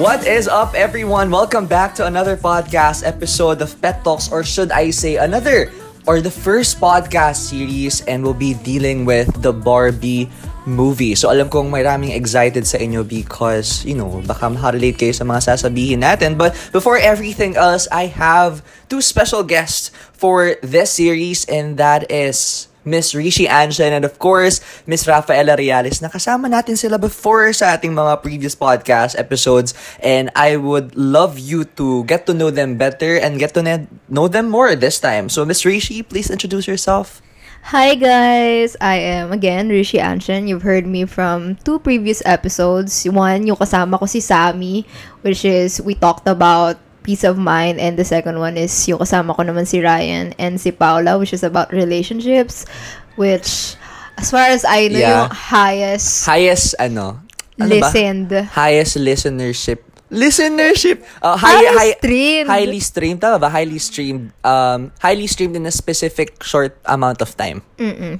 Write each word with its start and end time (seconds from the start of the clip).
What 0.00 0.24
is 0.24 0.48
up, 0.48 0.72
everyone? 0.72 1.28
Welcome 1.28 1.68
back 1.68 1.92
to 2.00 2.08
another 2.08 2.32
podcast 2.32 3.04
episode 3.04 3.60
of 3.60 3.76
Pet 3.84 4.00
Talks, 4.00 4.32
or 4.32 4.40
should 4.40 4.72
I 4.72 4.96
say, 4.96 5.20
another 5.20 5.68
or 6.08 6.24
the 6.24 6.32
first 6.32 6.80
podcast 6.80 7.52
series, 7.52 8.00
and 8.08 8.24
we'll 8.24 8.32
be 8.32 8.56
dealing 8.56 9.04
with 9.04 9.28
the 9.44 9.52
Barbie 9.52 10.32
movie. 10.64 11.12
So 11.12 11.28
alam 11.28 11.52
kong 11.52 11.68
maraming 11.68 12.16
excited 12.16 12.64
sa 12.64 12.80
inyo 12.80 13.04
because, 13.04 13.84
you 13.84 13.92
know, 13.92 14.24
baka 14.24 14.48
makarelate 14.48 14.96
kayo 14.96 15.12
sa 15.12 15.28
mga 15.28 15.52
sasabihin 15.52 16.00
natin. 16.00 16.40
But 16.40 16.56
before 16.72 16.96
everything 16.96 17.60
else, 17.60 17.84
I 17.92 18.08
have 18.08 18.64
two 18.88 19.04
special 19.04 19.44
guests 19.44 19.92
for 20.16 20.56
this 20.64 20.96
series, 20.96 21.44
and 21.44 21.76
that 21.76 22.08
is 22.08 22.69
Miss 22.84 23.14
Rishi 23.14 23.46
Anshan 23.46 23.92
and 23.92 24.04
of 24.04 24.18
course, 24.18 24.60
Miss 24.86 25.06
Rafaela 25.06 25.56
Reales. 25.56 26.00
Nakasama 26.00 26.48
natin 26.48 26.78
sila 26.78 26.96
before 26.96 27.52
sa 27.52 27.76
ating 27.76 27.92
mga 27.92 28.22
previous 28.24 28.56
podcast 28.56 29.18
episodes 29.18 29.76
and 30.00 30.32
I 30.34 30.56
would 30.56 30.96
love 30.96 31.38
you 31.38 31.64
to 31.80 32.04
get 32.04 32.24
to 32.26 32.34
know 32.34 32.48
them 32.48 32.80
better 32.80 33.16
and 33.16 33.38
get 33.38 33.52
to 33.54 33.62
know 34.08 34.28
them 34.28 34.48
more 34.48 34.72
this 34.76 35.00
time. 35.00 35.28
So 35.28 35.44
Miss 35.44 35.64
Rishi, 35.64 36.02
please 36.02 36.30
introduce 36.30 36.66
yourself. 36.66 37.20
Hi 37.60 37.92
guys! 37.92 38.72
I 38.80 38.96
am 39.20 39.36
again 39.36 39.68
Rishi 39.68 40.00
Anshan. 40.00 40.48
You've 40.48 40.64
heard 40.64 40.88
me 40.88 41.04
from 41.04 41.60
two 41.60 41.76
previous 41.76 42.24
episodes. 42.24 43.04
One, 43.04 43.44
yung 43.44 43.60
kasama 43.60 44.00
ko 44.00 44.08
si 44.08 44.24
Sammy, 44.24 44.88
which 45.20 45.44
is 45.44 45.76
we 45.76 45.92
talked 45.92 46.24
about 46.24 46.80
peace 47.02 47.24
of 47.24 47.36
mind 47.40 47.80
and 47.80 47.96
the 47.96 48.04
second 48.04 48.38
one 48.38 48.56
is 48.56 48.72
yung 48.86 49.00
kasama 49.00 49.32
ko 49.34 49.42
naman 49.42 49.64
si 49.66 49.80
Ryan 49.80 50.36
and 50.36 50.60
si 50.60 50.70
Paula 50.70 51.16
which 51.16 51.32
is 51.32 51.42
about 51.42 51.72
relationships 51.72 52.68
which 53.16 53.76
as 54.20 54.28
far 54.28 54.48
as 54.52 54.64
I 54.68 54.88
know 54.92 55.00
Yeah. 55.00 55.16
yung 55.24 55.32
highest 55.32 56.28
Highest, 56.28 56.76
ano? 56.78 57.24
ano 57.56 57.68
ba? 57.80 57.88
listened 57.88 58.32
Highest 58.52 58.96
listenership. 59.00 59.80
Listenership! 60.10 61.06
Uh, 61.22 61.38
high, 61.38 61.54
Highest 61.62 61.78
high, 61.78 61.92
streamed. 62.02 62.48
Highly 62.50 62.80
streamed. 62.82 63.20
Tama 63.22 63.38
ba? 63.38 63.46
Highly 63.46 63.78
streamed. 63.78 64.34
Um, 64.42 64.90
highly 64.98 65.30
streamed 65.30 65.54
in 65.54 65.62
a 65.62 65.70
specific 65.70 66.42
short 66.42 66.74
amount 66.82 67.22
of 67.22 67.30
time. 67.38 67.62
Mm-mm. 67.78 68.18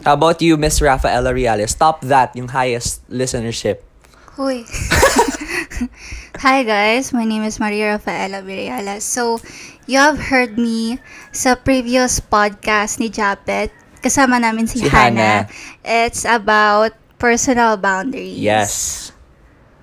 How 0.00 0.16
about 0.16 0.40
you, 0.40 0.56
Miss 0.56 0.80
Rafaela 0.80 1.34
Reales? 1.36 1.76
Top 1.76 2.00
that, 2.08 2.32
yung 2.32 2.48
highest 2.48 3.04
listenership. 3.12 3.84
Huy. 4.40 4.64
Hi 6.44 6.62
guys, 6.62 7.12
my 7.12 7.24
name 7.24 7.42
is 7.44 7.58
Maria 7.60 7.96
Rafaela 7.96 8.42
Viriala. 8.42 9.00
So, 9.00 9.40
you 9.86 9.98
have 9.98 10.18
heard 10.30 10.58
me 10.58 10.98
sa 11.32 11.54
previous 11.56 12.20
podcast 12.20 12.98
ni 13.00 13.08
Japet. 13.10 13.72
Kasama 14.00 14.40
namin 14.40 14.66
si, 14.66 14.80
Si 14.80 14.88
Hannah. 14.88 15.46
Hannah. 15.46 15.84
It's 15.84 16.24
about 16.24 16.92
personal 17.18 17.76
boundaries. 17.76 18.36
Yes. 18.38 18.72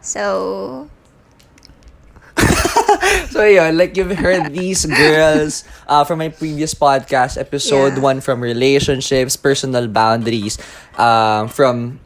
So, 0.02 0.88
So 3.34 3.44
yun, 3.46 3.78
like 3.78 3.98
you've 3.98 4.14
heard 4.18 4.54
these 4.54 4.86
girls 4.86 5.64
uh, 5.88 6.04
from 6.06 6.20
my 6.20 6.30
previous 6.30 6.74
podcast 6.74 7.38
episode, 7.38 7.98
Yeah. 7.98 8.02
one 8.02 8.22
from 8.22 8.42
relationships, 8.42 9.36
personal 9.36 9.88
boundaries, 9.88 10.58
um, 10.98 11.50
from 11.50 12.00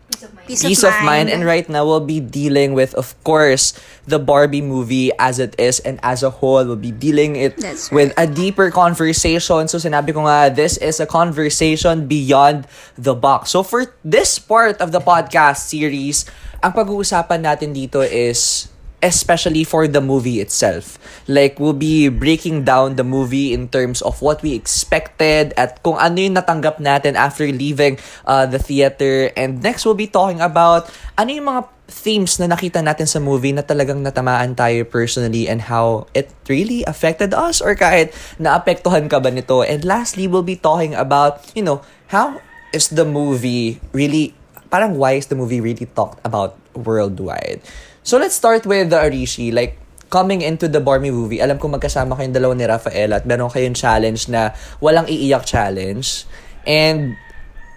peace, 0.47 0.63
peace 0.63 0.83
of 0.83 0.95
mind. 1.03 1.29
And 1.29 1.45
right 1.45 1.67
now, 1.67 1.85
we'll 1.85 2.03
be 2.05 2.19
dealing 2.19 2.73
with, 2.73 2.95
of 2.95 3.13
course, 3.23 3.73
the 4.07 4.19
Barbie 4.19 4.61
movie 4.61 5.11
as 5.19 5.39
it 5.39 5.55
is 5.59 5.79
and 5.81 5.99
as 6.03 6.23
a 6.23 6.29
whole. 6.29 6.65
We'll 6.65 6.79
be 6.79 6.91
dealing 6.91 7.35
it 7.35 7.57
That's 7.57 7.91
with 7.91 8.13
a 8.17 8.25
deeper 8.25 8.71
conversation. 8.71 9.67
So 9.67 9.77
sinabi 9.77 10.13
ko 10.13 10.25
nga, 10.25 10.53
this 10.53 10.77
is 10.77 10.99
a 10.99 11.05
conversation 11.05 12.07
beyond 12.07 12.65
the 12.97 13.13
box. 13.13 13.51
So 13.51 13.63
for 13.63 13.93
this 14.03 14.39
part 14.39 14.79
of 14.79 14.91
the 14.91 15.01
podcast 15.03 15.67
series, 15.67 16.25
ang 16.63 16.71
pag-uusapan 16.71 17.43
natin 17.43 17.75
dito 17.75 17.99
is 17.99 18.70
especially 19.01 19.65
for 19.65 19.89
the 19.89 20.01
movie 20.01 20.39
itself. 20.39 20.97
Like, 21.27 21.59
we'll 21.59 21.77
be 21.77 22.07
breaking 22.07 22.63
down 22.63 22.95
the 22.95 23.03
movie 23.03 23.53
in 23.53 23.67
terms 23.67 24.01
of 24.01 24.21
what 24.21 24.41
we 24.41 24.53
expected 24.53 25.53
at 25.57 25.81
kung 25.81 25.97
ano 25.97 26.21
yung 26.21 26.37
natanggap 26.37 26.77
natin 26.77 27.17
after 27.17 27.45
leaving 27.49 27.97
uh, 28.25 28.45
the 28.45 28.61
theater. 28.61 29.33
And 29.35 29.61
next, 29.61 29.85
we'll 29.85 29.97
be 29.97 30.07
talking 30.07 30.39
about 30.39 30.89
ano 31.17 31.29
yung 31.33 31.49
mga 31.49 31.61
themes 31.91 32.39
na 32.39 32.47
nakita 32.47 32.79
natin 32.79 33.05
sa 33.05 33.19
movie 33.19 33.51
na 33.51 33.61
talagang 33.61 33.99
natamaan 33.99 34.55
tayo 34.55 34.87
personally 34.87 35.45
and 35.51 35.67
how 35.67 36.07
it 36.15 36.31
really 36.47 36.87
affected 36.87 37.35
us 37.35 37.59
or 37.59 37.75
kahit 37.75 38.15
naapektuhan 38.39 39.11
ka 39.11 39.19
ba 39.19 39.29
nito. 39.29 39.61
And 39.61 39.83
lastly, 39.83 40.25
we'll 40.25 40.47
be 40.47 40.55
talking 40.55 40.95
about, 40.95 41.43
you 41.51 41.61
know, 41.61 41.83
how 42.07 42.39
is 42.71 42.87
the 42.89 43.03
movie 43.03 43.83
really, 43.91 44.33
parang 44.71 44.95
why 44.95 45.19
is 45.19 45.27
the 45.27 45.35
movie 45.35 45.59
really 45.59 45.85
talked 45.91 46.23
about 46.23 46.55
worldwide? 46.73 47.59
So 48.01 48.17
let's 48.17 48.33
start 48.33 48.65
with 48.65 48.89
the 48.89 48.97
Arishi. 48.97 49.53
Like, 49.53 49.77
coming 50.11 50.43
into 50.43 50.67
the 50.67 50.83
Barbie 50.83 51.09
movie, 51.09 51.39
alam 51.39 51.57
ko 51.57 51.71
magkasama 51.71 52.19
kayong 52.19 52.35
dalawa 52.35 52.53
ni 52.53 52.67
Rafaela 52.67 53.23
at 53.23 53.25
meron 53.25 53.47
kayong 53.47 53.73
challenge 53.73 54.27
na 54.27 54.51
walang 54.83 55.07
iiyak 55.07 55.47
challenge. 55.47 56.27
And 56.67 57.15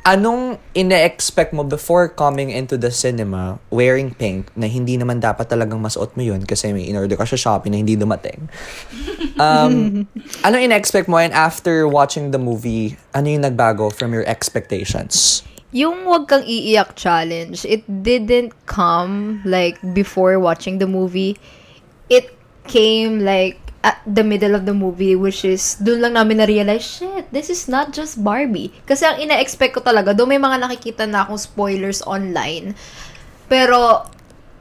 anong 0.05 0.61
ine-expect 0.77 1.57
mo 1.57 1.65
before 1.65 2.11
coming 2.13 2.53
into 2.53 2.77
the 2.77 2.93
cinema 2.93 3.57
wearing 3.73 4.13
pink 4.13 4.53
na 4.53 4.69
hindi 4.69 5.01
naman 5.01 5.23
dapat 5.23 5.49
talagang 5.49 5.81
masuot 5.81 6.13
mo 6.13 6.23
yun 6.27 6.45
kasi 6.45 6.75
may 6.77 6.84
in-order 6.84 7.17
ka 7.17 7.25
sa 7.25 7.39
Shopee 7.41 7.73
na 7.73 7.81
hindi 7.81 7.97
dumating. 7.97 8.51
Um, 9.41 10.05
anong 10.45 10.63
ine-expect 10.69 11.09
mo 11.09 11.17
and 11.17 11.33
after 11.33 11.89
watching 11.89 12.34
the 12.34 12.43
movie, 12.43 12.99
ano 13.17 13.31
yung 13.33 13.47
nagbago 13.47 13.89
from 13.89 14.13
your 14.13 14.27
expectations? 14.29 15.47
Yung 15.75 16.07
wag 16.07 16.31
kang 16.31 16.47
iiyak 16.47 16.95
challenge, 16.95 17.67
it 17.67 17.83
didn't 17.83 18.55
come 18.71 19.43
like 19.43 19.75
before 19.91 20.39
watching 20.39 20.79
the 20.79 20.87
movie. 20.87 21.35
It 22.07 22.31
came 22.71 23.27
like 23.27 23.59
at 23.83 23.99
the 24.07 24.23
middle 24.23 24.55
of 24.55 24.65
the 24.65 24.73
movie 24.73 25.13
which 25.13 25.45
is 25.45 25.77
doon 25.83 26.01
lang 26.07 26.15
namin 26.15 26.41
na-realize, 26.41 26.87
shit, 26.87 27.27
this 27.34 27.51
is 27.51 27.67
not 27.67 27.91
just 27.91 28.23
Barbie. 28.23 28.71
Kasi 28.87 29.03
ang 29.03 29.19
ina-expect 29.19 29.75
ko 29.75 29.83
talaga, 29.83 30.15
doon 30.15 30.39
may 30.39 30.41
mga 30.41 30.63
nakikita 30.63 31.05
na 31.11 31.27
akong 31.27 31.43
spoilers 31.43 32.07
online. 32.07 32.79
Pero 33.51 34.07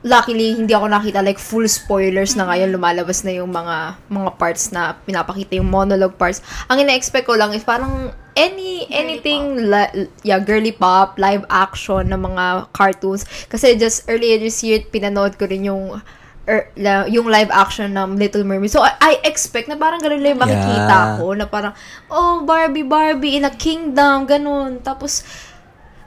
luckily 0.04 0.58
hindi 0.58 0.76
ako 0.76 0.92
nakita 0.92 1.24
like 1.24 1.40
full 1.40 1.64
spoilers 1.64 2.36
na 2.36 2.44
ngayon 2.44 2.76
lumalabas 2.76 3.24
na 3.24 3.40
yung 3.40 3.56
mga 3.56 3.96
mga 4.12 4.30
parts 4.36 4.76
na 4.76 5.00
pinapakita 5.08 5.56
yung 5.56 5.72
monologue 5.72 6.18
parts. 6.20 6.44
Ang 6.68 6.84
ina-expect 6.84 7.24
ko 7.30 7.40
lang 7.40 7.56
is 7.56 7.64
parang 7.64 8.12
any 8.36 8.90
anything 8.90 9.70
li- 9.70 10.10
yeah 10.26 10.42
girly 10.42 10.74
pop 10.74 11.22
live 11.22 11.46
action 11.50 12.10
na 12.10 12.18
mga 12.18 12.68
cartoons 12.74 13.24
kasi 13.46 13.78
just 13.78 14.10
earlier 14.10 14.42
this 14.42 14.66
year 14.66 14.82
pinanood 14.90 15.38
ko 15.38 15.46
rin 15.46 15.70
yung 15.70 16.02
er, 16.44 16.68
la- 16.76 17.06
yung 17.08 17.30
live 17.30 17.48
action 17.56 17.96
ng 17.96 18.20
Little 18.20 18.44
Mermaid. 18.44 18.68
So, 18.68 18.84
I, 18.84 18.92
I 19.00 19.14
expect 19.24 19.72
na 19.72 19.80
parang 19.80 20.04
ganun 20.04 20.20
lang 20.20 20.36
makikita 20.36 20.92
Yeah. 20.92 21.16
ko. 21.16 21.32
Na 21.32 21.48
parang, 21.48 21.72
oh, 22.12 22.44
Barbie, 22.44 22.84
Barbie 22.84 23.40
in 23.40 23.48
a 23.48 23.54
kingdom, 23.56 24.28
ganun. 24.28 24.84
Tapos, 24.84 25.24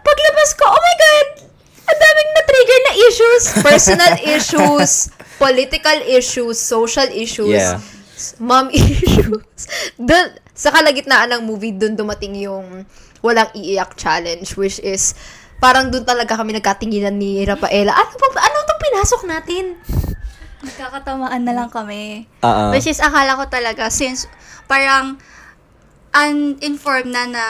paglabas 0.04 0.50
ko, 0.52 0.68
oh 0.68 0.76
my 0.76 0.96
God! 1.00 1.28
Ang 1.88 1.98
daming 1.98 2.30
na-trigger 2.36 2.80
na 2.84 2.92
issues. 3.00 3.42
Personal 3.64 4.14
issues, 4.36 4.92
political 5.40 5.98
issues, 6.04 6.60
social 6.60 7.08
issues, 7.08 7.56
Yeah. 7.56 7.80
mom 8.36 8.68
issues. 8.76 9.60
Dun, 9.96 10.36
sa 10.56 10.72
kalagitnaan 10.72 11.36
ng 11.36 11.42
movie, 11.44 11.76
dun 11.76 11.94
dumating 11.94 12.32
yung 12.40 12.88
walang 13.20 13.52
iiyak 13.52 13.92
challenge, 14.00 14.56
which 14.56 14.80
is, 14.80 15.12
parang 15.60 15.92
dun 15.92 16.08
talaga 16.08 16.32
kami 16.32 16.56
nagkatinginan 16.56 17.12
ni 17.20 17.44
Rafaela. 17.44 17.92
Ano 17.92 18.12
ba, 18.16 18.40
ano 18.40 18.56
itong 18.64 18.82
pinasok 18.88 19.22
natin? 19.28 19.64
Nagkakatamaan 20.64 21.42
na 21.44 21.52
lang 21.52 21.68
kami. 21.68 22.24
Uh-uh. 22.40 22.72
Which 22.72 22.88
is, 22.88 23.04
akala 23.04 23.36
ko 23.36 23.44
talaga, 23.52 23.92
since 23.92 24.24
parang 24.64 25.20
uninformed 26.16 27.12
na 27.12 27.28
na, 27.28 27.46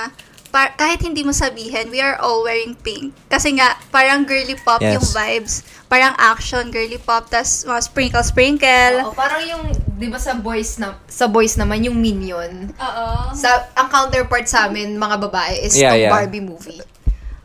par- 0.47 0.75
kahit 0.75 0.99
hindi 0.99 1.21
mo 1.21 1.31
sabihin, 1.31 1.89
we 1.89 1.99
are 1.99 2.17
all 2.17 2.41
wearing 2.41 2.75
pink. 2.77 3.13
Kasi 3.27 3.55
nga, 3.55 3.75
parang 3.89 4.23
girly 4.23 4.55
pop 4.57 4.79
Yes. 4.79 4.95
yung 4.95 5.07
vibes. 5.09 5.55
Parang 5.87 6.15
action, 6.17 6.69
girly 6.69 6.99
pop, 6.99 7.27
tas 7.27 7.63
mga 7.63 7.81
sprinkle-sprinkle. 7.81 8.95
Oo, 9.03 9.15
parang 9.15 9.39
yung, 9.41 9.65
di 9.95 10.07
ba 10.07 10.19
sa 10.19 10.35
boys 10.35 10.77
na, 10.77 10.99
sa 11.07 11.27
boys 11.27 11.55
naman, 11.55 11.83
yung 11.83 11.95
Minion. 11.95 12.71
Oo. 12.73 13.07
Sa, 13.33 13.47
ang 13.73 13.87
counterpart 13.87 14.45
sa 14.45 14.67
amin, 14.67 14.95
mga 14.95 15.17
babae, 15.21 15.63
is 15.63 15.73
Yeah, 15.73 15.93
tong 15.93 16.01
yeah. 16.01 16.11
Barbie 16.11 16.43
movie. 16.43 16.83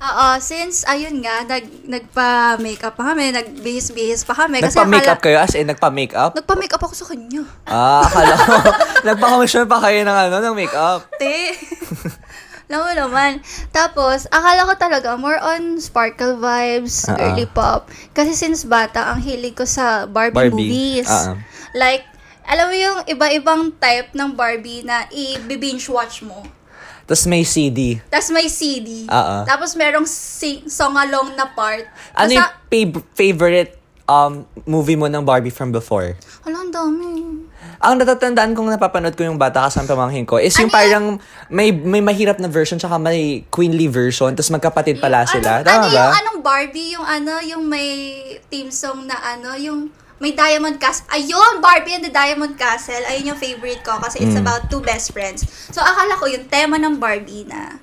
Oo, 0.01 0.42
since, 0.42 0.81
ayun 0.83 1.21
nga, 1.21 1.45
nag, 1.45 1.86
nagpa-makeup 1.86 2.97
pa 2.97 3.13
kami, 3.13 3.30
nagbihis-bihis 3.30 4.25
pa 4.25 4.33
kami. 4.33 4.57
Kasi 4.57 4.74
Nagpa-makeup 4.74 5.21
akala- 5.21 5.21
kayo? 5.21 5.38
As 5.38 5.54
in, 5.54 5.69
nagpa-makeup? 5.69 6.33
Nagpa-makeup 6.33 6.81
ako 6.81 6.94
sa 6.95 7.06
kanya. 7.06 7.45
Ah, 7.69 8.01
akala 8.01 8.33
ko. 8.33 8.54
Nagpa-commission 9.07 9.69
pa 9.69 9.77
kayo 9.80 10.01
ng 10.01 10.18
ano, 10.19 10.36
ng 10.42 10.56
makeup. 10.57 11.06
Te. 11.15 11.54
Alam 12.71 12.81
mo 12.81 12.91
naman. 12.95 13.31
Tapos, 13.69 14.31
akala 14.31 14.63
ko 14.63 14.73
talaga 14.73 15.07
more 15.13 15.35
on 15.35 15.75
sparkle 15.75 16.39
vibes, 16.39 17.03
Ah, 17.03 17.19
girly 17.19 17.44
ah. 17.44 17.51
pop. 17.51 17.81
Kasi 18.15 18.31
since 18.31 18.63
bata, 18.63 19.12
ang 19.12 19.19
hilig 19.19 19.53
ko 19.53 19.68
sa 19.68 20.07
Barbie, 20.07 20.47
Barbie. 20.47 20.71
movies. 20.71 21.12
Ah. 21.12 21.35
Like, 21.75 22.07
alam 22.41 22.71
mo 22.71 22.75
yung 22.77 22.97
iba-ibang 23.06 23.75
type 23.75 24.15
ng 24.15 24.31
Barbie 24.31 24.81
na 24.81 25.03
i-binge 25.12 25.83
watch 25.85 26.23
mo. 26.23 26.47
Tapos 27.03 27.27
may 27.27 27.44
CD. 27.44 28.00
Tapos 28.07 28.31
may 28.31 28.47
CD. 28.47 29.03
Ah. 29.12 29.44
Tapos 29.44 29.75
merong 29.75 30.07
sing- 30.07 30.63
song-along 30.63 31.35
na 31.35 31.44
part. 31.44 31.83
Ano 32.15 32.31
yung 32.31 32.39
Basta, 32.39 32.71
fav- 32.71 33.03
favorite 33.12 33.81
um, 34.11 34.31
movie 34.67 34.99
mo 34.99 35.07
ng 35.07 35.23
Barbie 35.23 35.49
from 35.49 35.71
before? 35.71 36.19
Hala, 36.43 36.59
ang 36.59 36.71
dami. 36.71 37.07
Ang 37.81 37.97
natatandaan 37.97 38.53
kong 38.53 38.69
napapanood 38.69 39.15
ko 39.15 39.25
yung 39.25 39.41
bata 39.41 39.65
kasama 39.65 39.89
pamangkin 39.89 40.21
ko 40.21 40.37
is 40.37 40.53
yung 40.53 40.69
Ano 40.69 40.77
parang 40.77 41.05
may 41.49 41.73
may 41.73 41.97
mahirap 41.97 42.37
na 42.37 42.45
version 42.45 42.77
tsaka 42.77 43.01
may 43.01 43.41
queenly 43.49 43.89
version 43.89 44.37
tapos 44.37 44.53
magkapatid 44.53 45.01
pala 45.01 45.25
sila. 45.25 45.61
Ano, 45.61 45.65
Tama 45.65 45.81
ano 45.81 45.89
ba? 45.89 46.05
yung 46.05 46.17
anong 46.19 46.39
Barbie, 46.43 46.89
yung 46.93 47.07
ano, 47.07 47.33
yung 47.41 47.63
may 47.65 47.89
theme 48.51 48.69
song 48.69 49.09
na 49.09 49.17
ano, 49.17 49.57
yung 49.57 49.89
may 50.21 50.37
Diamond 50.37 50.77
Castle. 50.77 51.09
Ayun, 51.09 51.57
Barbie 51.57 51.97
and 51.97 52.05
the 52.05 52.13
Diamond 52.13 52.53
Castle. 52.53 53.01
Ayun 53.09 53.33
yung 53.33 53.39
favorite 53.41 53.81
ko 53.81 53.97
kasi 53.97 54.21
Mm. 54.21 54.25
it's 54.29 54.37
about 54.37 54.69
two 54.69 54.77
best 54.79 55.09
friends. 55.09 55.41
So, 55.73 55.81
akala 55.81 56.13
ko 56.13 56.29
yung 56.29 56.45
tema 56.45 56.77
ng 56.77 57.01
Barbie 57.01 57.49
na 57.49 57.81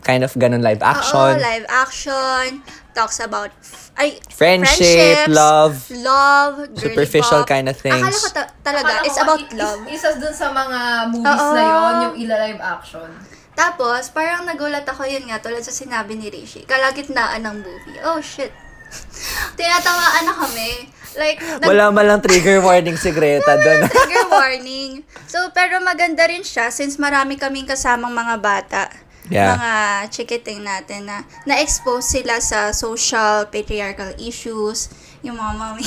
Kind 0.00 0.22
of 0.22 0.32
ganun 0.34 0.60
live 0.60 0.78
Oo, 0.78 0.88
action. 0.88 1.32
live 1.36 1.66
action, 1.68 2.62
talks 2.92 3.18
about 3.18 3.50
ay, 3.94 4.14
Friendship, 4.30 5.26
love, 5.26 5.74
love, 5.90 6.70
superficial 6.72 7.42
pop. 7.42 7.50
kind 7.50 7.66
of 7.66 7.74
things. 7.74 7.98
Akala 7.98 8.14
ko 8.14 8.28
ta- 8.30 8.50
talaga, 8.62 8.92
Akala 8.94 9.02
it's 9.02 9.18
ko 9.18 9.26
about 9.26 9.42
is- 9.42 9.52
love. 9.52 9.80
Isa 9.90 10.08
dun 10.14 10.30
sa 10.30 10.54
mga 10.54 10.78
movies 11.10 11.26
Oo. 11.42 11.50
na 11.50 11.62
yon 11.64 11.92
yung 12.00 12.14
ila-live 12.16 12.62
action. 12.62 13.10
Tapos, 13.52 14.06
parang 14.08 14.46
nagulat 14.46 14.86
ako 14.86 15.02
yun 15.02 15.26
nga, 15.26 15.42
tulad 15.42 15.58
sa 15.60 15.74
sinabi 15.74 16.14
ni 16.14 16.30
Rishi, 16.30 16.62
kalagitnaan 16.62 17.42
ng 17.42 17.56
movie. 17.58 17.98
Oh, 18.00 18.22
shit. 18.22 18.54
Tinatamaan 19.58 20.22
na 20.22 20.34
kami. 20.36 20.70
Like, 21.18 21.42
nag- 21.58 21.66
Wala 21.66 21.90
man 21.90 22.06
lang 22.06 22.20
trigger 22.22 22.62
warning 22.62 22.94
si 22.94 23.10
Greta 23.10 23.58
doon. 23.58 23.82
trigger 23.84 24.30
warning. 24.30 25.02
So, 25.26 25.50
pero 25.50 25.82
maganda 25.82 26.22
rin 26.22 26.46
siya 26.46 26.70
since 26.70 26.94
marami 26.96 27.34
kaming 27.34 27.66
kasamang 27.66 28.14
mga 28.14 28.36
bata. 28.38 28.82
Yeah. 29.28 29.56
Mga 29.56 29.72
chikiting 30.08 30.60
natin 30.64 31.08
na 31.08 31.24
na-expose 31.44 32.20
sila 32.20 32.40
sa 32.40 32.72
social 32.72 33.48
patriarchal 33.52 34.16
issues, 34.16 34.88
yung 35.20 35.36
mga 35.36 35.52
mommy, 35.56 35.84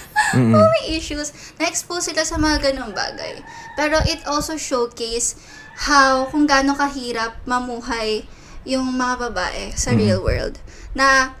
mommy 0.54 0.82
issues, 0.94 1.34
na-expose 1.58 2.14
sila 2.14 2.22
sa 2.22 2.38
mga 2.38 2.70
ganong 2.70 2.94
bagay. 2.94 3.42
Pero 3.74 3.98
it 4.06 4.22
also 4.30 4.54
showcase 4.54 5.34
how, 5.74 6.30
kung 6.30 6.46
gaano 6.46 6.78
kahirap 6.78 7.34
mamuhay 7.44 8.22
yung 8.64 8.94
mga 8.94 9.28
babae 9.30 9.74
sa 9.74 9.92
real 9.92 10.22
world. 10.22 10.56
Na 10.94 11.34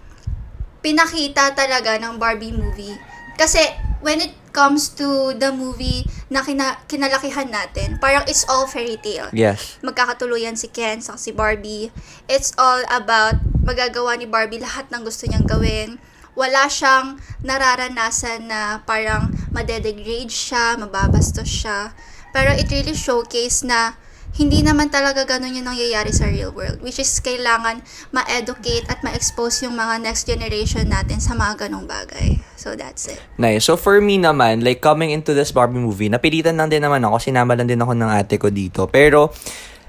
pinakita 0.84 1.54
talaga 1.56 1.96
ng 1.96 2.20
Barbie 2.20 2.52
movie. 2.52 2.98
Kasi 3.38 3.62
when 4.04 4.20
it 4.20 4.34
comes 4.54 4.86
to 4.94 5.34
the 5.34 5.50
movie 5.50 6.06
na 6.30 6.46
kina, 6.46 6.78
kinalakihan 6.86 7.50
natin, 7.50 7.98
parang 7.98 8.22
it's 8.30 8.46
all 8.46 8.70
fairy 8.70 8.96
tale. 9.02 9.28
yes. 9.34 9.76
Magkakatuluyan 9.82 10.54
si 10.54 10.70
Ken 10.70 11.02
sa 11.02 11.18
si 11.18 11.34
Barbie. 11.34 11.90
It's 12.30 12.54
all 12.54 12.86
about 12.86 13.42
magagawa 13.66 14.14
ni 14.14 14.30
Barbie 14.30 14.62
lahat 14.62 14.88
ng 14.94 15.02
gusto 15.02 15.26
niyang 15.26 15.44
gawin. 15.44 15.98
Wala 16.38 16.70
siyang 16.70 17.18
nararanasan 17.42 18.46
na 18.46 18.82
parang 18.86 19.34
madedegrade 19.50 20.30
siya, 20.30 20.78
mababastos 20.78 21.46
siya. 21.46 21.94
Pero 22.34 22.50
it 22.54 22.66
really 22.70 22.94
showcase 22.94 23.62
na 23.62 23.94
hindi 24.34 24.66
naman 24.66 24.90
talaga 24.90 25.22
ganun 25.22 25.54
yung 25.54 25.70
nangyayari 25.70 26.10
sa 26.10 26.26
real 26.26 26.50
world. 26.50 26.82
Which 26.82 26.98
is 26.98 27.10
kailangan 27.22 27.86
ma-educate 28.10 28.90
at 28.90 28.98
ma-expose 29.06 29.62
yung 29.62 29.78
mga 29.78 30.02
next 30.02 30.26
generation 30.26 30.90
natin 30.90 31.22
sa 31.22 31.38
mga 31.38 31.66
ganong 31.66 31.86
bagay. 31.86 32.42
So 32.58 32.74
that's 32.74 33.06
it. 33.06 33.22
Nice. 33.38 33.70
So 33.70 33.78
for 33.78 34.02
me 34.02 34.18
naman, 34.18 34.66
like 34.66 34.82
coming 34.82 35.14
into 35.14 35.32
this 35.32 35.54
Barbie 35.54 35.78
movie, 35.78 36.10
napilitan 36.10 36.58
lang 36.58 36.66
din 36.66 36.82
naman 36.82 37.06
ako, 37.06 37.22
sinama 37.22 37.54
lang 37.54 37.70
din 37.70 37.78
ako 37.78 37.94
ng 37.94 38.10
ate 38.10 38.36
ko 38.42 38.50
dito. 38.50 38.90
Pero, 38.90 39.30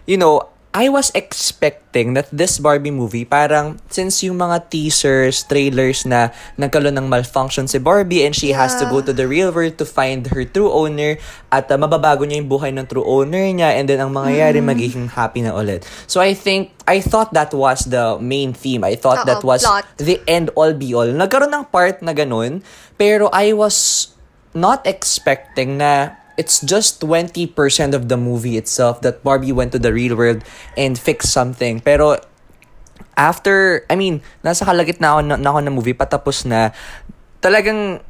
you 0.06 0.22
know, 0.22 0.55
I 0.76 0.92
was 0.92 1.08
expecting 1.16 2.20
that 2.20 2.28
this 2.36 2.60
Barbie 2.60 2.92
movie, 2.92 3.24
parang 3.24 3.80
since 3.88 4.20
yung 4.28 4.36
mga 4.36 4.68
teasers, 4.68 5.48
trailers 5.48 6.04
na 6.04 6.36
nagkaroon 6.60 7.00
ng 7.00 7.08
malfunction 7.08 7.64
si 7.64 7.80
Barbie 7.80 8.28
and 8.28 8.36
she 8.36 8.52
has 8.52 8.76
to 8.76 8.84
Yeah. 8.84 8.92
go 8.92 9.00
to 9.00 9.16
the 9.16 9.24
real 9.24 9.56
world 9.56 9.80
to 9.80 9.88
find 9.88 10.28
her 10.36 10.44
true 10.44 10.68
owner 10.68 11.16
at 11.48 11.72
uh, 11.72 11.80
mababago 11.80 12.28
niya 12.28 12.44
yung 12.44 12.52
buhay 12.52 12.76
ng 12.76 12.92
true 12.92 13.08
owner 13.08 13.40
niya 13.48 13.80
and 13.80 13.88
then 13.88 14.04
ang 14.04 14.12
mangyayari 14.12 14.60
magiging 14.60 15.08
happy 15.08 15.48
na 15.48 15.56
ulit. 15.56 15.88
So 16.12 16.20
I 16.20 16.36
think, 16.36 16.76
I 16.84 17.00
thought 17.00 17.32
that 17.32 17.56
was 17.56 17.88
the 17.88 18.20
main 18.20 18.52
theme. 18.52 18.84
I 18.84 19.00
thought 19.00 19.24
Oo, 19.24 19.30
that 19.32 19.48
was 19.48 19.64
plot. 19.64 19.88
the 19.96 20.20
end 20.28 20.52
all 20.60 20.76
be 20.76 20.92
all. 20.92 21.08
Nagkaroon 21.08 21.56
ng 21.56 21.72
part 21.72 22.04
na 22.04 22.12
ganun, 22.12 22.60
pero 23.00 23.32
I 23.32 23.56
was 23.56 24.12
not 24.52 24.84
expecting 24.84 25.80
na 25.80 26.20
it's 26.36 26.60
just 26.62 27.00
20% 27.04 27.52
of 27.96 28.08
the 28.08 28.18
movie 28.20 28.58
itself 28.60 29.02
that 29.02 29.24
Barbie 29.24 29.52
went 29.52 29.72
to 29.72 29.80
the 29.80 29.92
real 29.92 30.16
world 30.16 30.44
and 30.76 31.00
fixed 31.00 31.32
something. 31.32 31.80
Pero 31.80 32.20
after, 33.16 33.88
I 33.88 33.96
mean, 33.96 34.20
nasa 34.44 34.68
kalagitnaan 34.68 35.32
na, 35.32 35.36
na 35.40 35.50
ako 35.52 35.60
ng 35.64 35.76
movie, 35.76 35.96
patapos 35.96 36.44
na, 36.44 36.76
talagang 37.40 38.04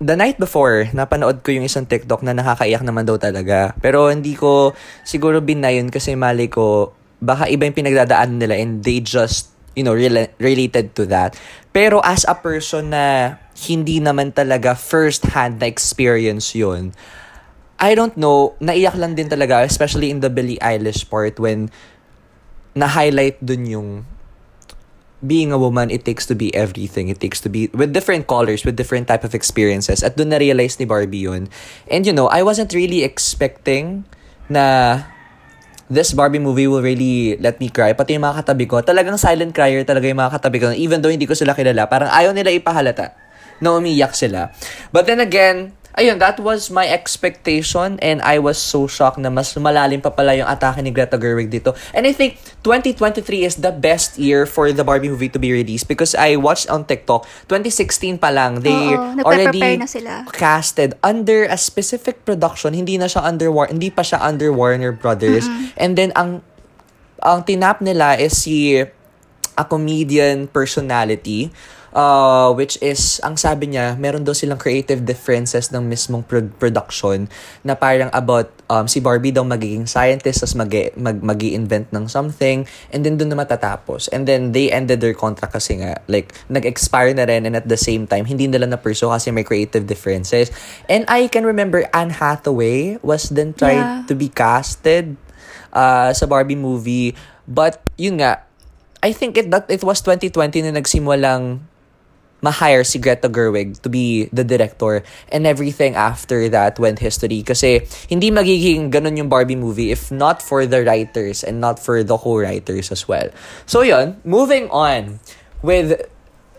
the 0.00 0.16
night 0.16 0.36
before, 0.36 0.92
napanood 0.92 1.40
ko 1.40 1.56
yung 1.56 1.64
isang 1.64 1.88
TikTok 1.88 2.20
na 2.20 2.36
nakakaiyak 2.36 2.84
naman 2.84 3.08
daw 3.08 3.16
talaga. 3.16 3.72
Pero 3.80 4.12
hindi 4.12 4.36
ko 4.36 4.76
siguro 5.08 5.40
binayon 5.40 5.88
kasi 5.88 6.12
mali 6.12 6.52
ko, 6.52 6.92
baka 7.24 7.48
iba 7.48 7.64
yung 7.64 7.76
pinagdadaan 7.76 8.36
nila 8.36 8.60
and 8.60 8.84
they 8.84 9.00
just, 9.00 9.53
you 9.74 9.82
know, 9.82 9.94
rela- 9.94 10.30
related 10.38 10.94
to 10.94 11.06
that. 11.06 11.38
Pero 11.74 11.98
as 12.02 12.24
a 12.26 12.34
person 12.34 12.94
na 12.94 13.38
hindi 13.66 13.98
naman 13.98 14.34
talaga 14.34 14.74
first-hand 14.78 15.58
na 15.58 15.66
experience 15.66 16.54
yun, 16.54 16.94
I 17.78 17.98
don't 17.98 18.14
know, 18.16 18.54
naiyak 18.62 18.94
lang 18.94 19.18
din 19.18 19.28
talaga, 19.28 19.66
especially 19.66 20.10
in 20.10 20.22
the 20.22 20.30
Billie 20.30 20.58
Eilish 20.62 21.10
part 21.10 21.38
when 21.42 21.70
na-highlight 22.74 23.42
dun 23.42 23.66
yung 23.66 23.90
being 25.24 25.50
a 25.52 25.58
woman, 25.58 25.90
it 25.90 26.04
takes 26.04 26.26
to 26.26 26.34
be 26.34 26.54
everything. 26.54 27.08
It 27.08 27.18
takes 27.18 27.40
to 27.42 27.48
be 27.48 27.68
with 27.72 27.92
different 27.92 28.26
colors, 28.26 28.64
with 28.64 28.76
different 28.76 29.08
type 29.08 29.24
of 29.24 29.34
experiences. 29.34 30.04
At 30.04 30.16
doon 30.20 30.36
na-realize 30.36 30.76
ni 30.78 30.84
Barbie 30.84 31.24
yun. 31.24 31.48
And 31.88 32.04
you 32.04 32.12
know, 32.12 32.28
I 32.28 32.44
wasn't 32.44 32.76
really 32.76 33.02
expecting 33.02 34.04
na 34.52 35.08
this 35.92 36.16
Barbie 36.16 36.40
movie 36.40 36.66
will 36.66 36.82
really 36.82 37.36
let 37.40 37.60
me 37.60 37.68
cry. 37.68 37.92
Pati 37.92 38.16
yung 38.16 38.24
mga 38.24 38.44
katabi 38.44 38.64
ko, 38.64 38.80
talagang 38.80 39.20
silent 39.20 39.52
crier 39.52 39.84
talaga 39.84 40.08
yung 40.08 40.20
mga 40.20 40.32
katabi 40.40 40.56
ko. 40.60 40.66
Even 40.72 41.04
though 41.04 41.12
hindi 41.12 41.28
ko 41.28 41.36
sila 41.36 41.52
kilala, 41.52 41.88
parang 41.88 42.08
ayaw 42.12 42.32
nila 42.32 42.52
ipahalata 42.52 43.12
na 43.60 43.76
umiyak 43.76 44.16
sila. 44.16 44.50
But 44.90 45.06
then 45.06 45.20
again, 45.20 45.76
ayun, 45.94 46.18
that 46.18 46.38
was 46.42 46.70
my 46.70 46.86
expectation 46.86 47.98
and 48.02 48.18
I 48.22 48.38
was 48.38 48.58
so 48.58 48.86
shocked 48.86 49.18
na 49.18 49.30
mas 49.30 49.54
malalim 49.54 50.02
pa 50.02 50.10
pala 50.10 50.34
yung 50.34 50.46
atake 50.46 50.82
ni 50.82 50.90
Greta 50.90 51.14
Gerwig 51.14 51.50
dito. 51.50 51.74
And 51.94 52.06
I 52.06 52.12
think 52.12 52.38
2023 52.66 53.46
is 53.46 53.54
the 53.62 53.70
best 53.70 54.18
year 54.18 54.44
for 54.44 54.74
the 54.74 54.82
Barbie 54.82 55.08
movie 55.08 55.30
to 55.30 55.38
be 55.38 55.54
released 55.54 55.86
because 55.86 56.14
I 56.14 56.34
watched 56.34 56.66
on 56.66 56.84
TikTok, 56.84 57.26
2016 57.46 58.18
pa 58.18 58.34
lang, 58.34 58.60
they 58.66 58.74
Oo, 58.94 59.22
already 59.22 59.78
na 59.78 59.86
sila. 59.86 60.26
casted 60.34 60.98
under 61.02 61.46
a 61.46 61.56
specific 61.56 62.26
production, 62.26 62.74
hindi 62.74 62.98
na 62.98 63.06
siya 63.06 63.22
under 63.22 63.50
War- 63.54 63.70
hindi 63.70 63.90
pa 63.90 64.02
siya 64.02 64.18
under 64.18 64.50
Warner 64.50 64.90
Brothers. 64.90 65.46
And 65.78 65.94
then 65.94 66.10
ang 66.18 66.42
ang 67.22 67.46
tinap 67.46 67.80
nila 67.80 68.18
is 68.18 68.36
si 68.36 68.82
a 69.54 69.64
comedian 69.64 70.50
personality 70.50 71.54
uh, 71.94 72.50
which 72.52 72.76
is, 72.82 73.22
ang 73.22 73.38
sabi 73.38 73.70
niya, 73.72 73.94
meron 73.96 74.26
daw 74.26 74.34
silang 74.34 74.58
creative 74.58 75.06
differences 75.06 75.70
ng 75.70 75.86
mismong 75.86 76.26
pro- 76.26 76.50
production 76.58 77.30
na 77.62 77.78
parang 77.78 78.10
about 78.10 78.50
um, 78.68 78.90
si 78.90 78.98
Barbie 78.98 79.30
daw 79.30 79.46
magiging 79.46 79.86
scientist 79.86 80.42
tas 80.42 80.58
mag, 80.58 80.68
mag, 80.98 81.22
mag 81.22 81.40
invent 81.40 81.86
ng 81.94 82.10
something 82.10 82.66
and 82.90 83.00
then 83.06 83.14
doon 83.16 83.30
na 83.30 83.38
matatapos. 83.38 84.10
And 84.10 84.26
then 84.26 84.50
they 84.50 84.74
ended 84.74 84.98
their 85.00 85.14
contract 85.14 85.54
kasi 85.54 85.78
nga, 85.80 86.02
like, 86.10 86.34
nag-expire 86.50 87.14
na 87.14 87.24
rin 87.24 87.46
and 87.46 87.54
at 87.54 87.70
the 87.70 87.78
same 87.78 88.10
time, 88.10 88.26
hindi 88.26 88.50
nila 88.50 88.66
na 88.66 88.76
pursue 88.76 89.08
kasi 89.08 89.30
may 89.30 89.46
creative 89.46 89.86
differences. 89.86 90.50
And 90.90 91.06
I 91.06 91.30
can 91.30 91.46
remember 91.46 91.86
Anne 91.94 92.10
Hathaway 92.18 92.98
was 93.00 93.30
then 93.30 93.54
tried 93.54 93.74
Yeah. 93.74 94.06
to 94.06 94.14
be 94.14 94.30
casted 94.30 95.16
uh, 95.74 96.10
sa 96.14 96.26
Barbie 96.26 96.58
movie. 96.58 97.14
But, 97.46 97.80
yun 97.98 98.22
nga, 98.22 98.42
I 99.04 99.12
think 99.12 99.36
it 99.36 99.52
that 99.52 99.68
it 99.68 99.84
was 99.84 100.00
2020 100.00 100.64
na 100.64 100.80
nagsimulang 100.80 101.60
ma-hire 102.44 102.84
si 102.84 103.00
Greta 103.00 103.32
Gerwig 103.32 103.80
to 103.80 103.88
be 103.88 104.28
the 104.28 104.44
director 104.44 105.00
and 105.32 105.48
everything 105.48 105.96
after 105.96 106.44
that 106.52 106.76
went 106.76 107.00
history 107.00 107.40
kasi 107.40 107.80
hindi 108.12 108.28
magiging 108.28 108.92
ganun 108.92 109.16
yung 109.16 109.32
Barbie 109.32 109.56
movie 109.56 109.88
if 109.88 110.12
not 110.12 110.44
for 110.44 110.68
the 110.68 110.84
writers 110.84 111.40
and 111.40 111.64
not 111.64 111.80
for 111.80 112.04
the 112.04 112.16
co-writers 112.20 112.92
as 112.92 113.08
well. 113.08 113.32
So 113.64 113.80
yun, 113.80 114.20
moving 114.28 114.68
on 114.68 115.24
with 115.64 116.04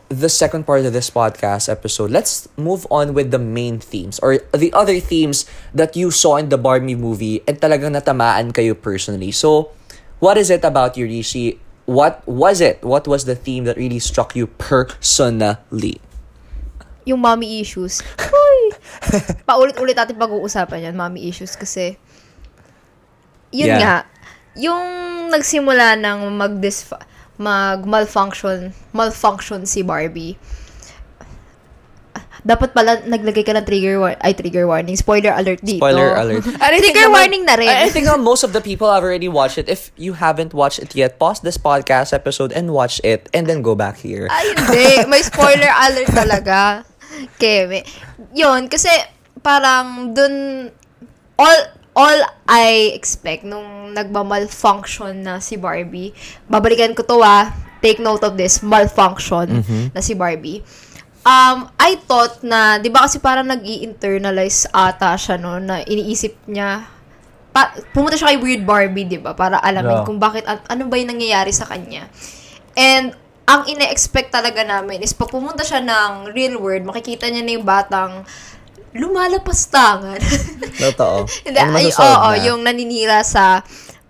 the 0.10 0.30
second 0.30 0.66
part 0.66 0.86
of 0.86 0.94
this 0.94 1.10
podcast 1.10 1.70
episode, 1.70 2.12
let's 2.12 2.48
move 2.58 2.86
on 2.92 3.14
with 3.14 3.32
the 3.32 3.40
main 3.40 3.80
themes 3.80 4.20
or 4.20 4.38
the 4.54 4.72
other 4.74 5.00
themes 5.00 5.46
that 5.74 5.96
you 5.96 6.12
saw 6.12 6.38
in 6.38 6.50
the 6.50 6.58
Barbie 6.58 6.96
movie 6.96 7.42
and 7.48 7.62
talagang 7.62 7.98
natamaan 7.98 8.54
kayo 8.54 8.78
personally. 8.78 9.32
So, 9.32 9.72
what 10.20 10.38
is 10.38 10.50
it 10.50 10.64
about 10.64 10.98
you, 10.98 11.06
Rishi? 11.06 11.60
What 11.86 12.26
was 12.26 12.62
it? 12.62 12.82
What 12.82 13.06
was 13.08 13.26
the 13.30 13.38
theme 13.38 13.66
that 13.70 13.78
really 13.78 14.02
struck 14.02 14.36
you 14.36 14.48
personally? 14.58 16.02
Yung 17.06 17.22
mommy 17.22 17.62
issues. 17.62 18.02
Uy! 18.18 18.74
Paulit-ulit 19.46 19.94
natin 19.94 20.18
pag-uusapan 20.18 20.90
yan, 20.90 20.96
mommy 20.98 21.30
issues, 21.30 21.54
kasi 21.54 22.02
yun 23.54 23.70
Yeah. 23.70 23.80
nga, 23.80 23.96
yung 24.58 24.84
nagsimula 25.30 26.00
ng 26.02 26.34
mag 26.34 26.58
mag 27.36 27.84
malfunction 27.84 28.72
malfunction 28.96 29.68
si 29.68 29.84
Barbie 29.84 30.40
dapat 32.46 32.78
pala 32.78 33.02
naglagay 33.02 33.42
ka 33.42 33.58
ng 33.58 33.66
trigger 33.66 33.98
war- 33.98 34.22
ay 34.22 34.38
trigger 34.38 34.70
warning, 34.70 34.94
spoiler 34.94 35.34
alert 35.34 35.66
dito. 35.66 35.82
Spoiler 35.82 36.14
alert. 36.14 36.46
I 36.62 36.78
trigger 36.78 37.10
naman- 37.10 37.18
warning 37.18 37.44
na 37.44 37.58
rin. 37.58 37.66
I 37.66 37.90
think 37.90 38.06
most 38.22 38.46
of 38.46 38.54
the 38.54 38.62
people 38.62 38.86
have 38.94 39.02
already 39.02 39.26
watched 39.26 39.58
it. 39.58 39.66
If 39.66 39.90
you 39.98 40.14
haven't 40.22 40.54
watched 40.54 40.78
it 40.78 40.94
yet, 40.94 41.18
pause 41.18 41.42
this 41.42 41.58
podcast 41.58 42.14
episode 42.14 42.54
and 42.54 42.70
watch 42.70 43.02
it, 43.02 43.26
and 43.34 43.50
then 43.50 43.66
go 43.66 43.74
back 43.74 43.98
here. 43.98 44.30
Ay, 44.30 44.54
hindi. 44.54 45.10
May 45.10 45.26
spoiler 45.26 45.74
alert 45.90 46.14
talaga. 46.14 46.86
Keme. 47.42 47.82
Yun, 48.38 48.70
kasi 48.70 48.94
parang 49.42 50.14
dun, 50.14 50.70
all, 51.42 51.60
all 51.98 52.20
I 52.46 52.94
expect 52.94 53.42
nung 53.42 53.98
nagmamalfunction 53.98 55.26
na 55.26 55.42
si 55.42 55.58
Barbie, 55.58 56.14
babalikan 56.46 56.94
ko 56.94 57.02
to 57.02 57.26
ah, 57.26 57.50
take 57.82 57.98
note 57.98 58.22
of 58.22 58.38
this, 58.38 58.62
malfunction 58.62 59.66
na 59.94 60.02
si 60.02 60.14
Barbie. 60.14 60.62
Um, 61.26 61.74
I 61.82 61.98
thought 62.06 62.46
na, 62.46 62.78
di 62.78 62.94
ba 62.94 63.10
kasi 63.10 63.18
parang 63.18 63.50
nag 63.50 63.66
internalize 63.66 64.70
ata 64.70 65.18
siya, 65.18 65.42
no, 65.42 65.58
na 65.58 65.82
iniisip 65.82 66.38
niya, 66.46 66.86
pa, 67.50 67.74
pumunta 67.98 68.14
siya 68.14 68.30
kay 68.30 68.38
Weird 68.38 68.62
Barbie, 68.62 69.10
di 69.10 69.18
ba? 69.18 69.34
Para 69.34 69.58
alamin 69.58 70.02
Yeah. 70.02 70.06
kung 70.06 70.22
bakit, 70.22 70.46
an- 70.46 70.62
ano 70.70 70.86
ba 70.86 71.02
yung 71.02 71.18
nangyayari 71.18 71.50
sa 71.50 71.66
kanya. 71.66 72.06
And, 72.78 73.18
ang 73.46 73.66
ine-expect 73.66 74.34
talaga 74.34 74.62
namin 74.66 75.02
is 75.02 75.14
pag 75.14 75.30
pumunta 75.34 75.66
siya 75.66 75.82
ng 75.82 76.34
real 76.34 76.62
world, 76.62 76.86
makikita 76.86 77.26
niya 77.30 77.42
na 77.42 77.52
yung 77.58 77.66
batang 77.66 78.26
lumalapas 78.94 79.70
tangan. 79.70 80.18
Totoo. 80.86 81.26
Hindi, 81.46 81.58
ay, 81.58 81.90
oo, 81.94 82.30
na. 82.32 82.42
yung 82.42 82.62
naninira 82.62 83.22
sa 83.26 83.62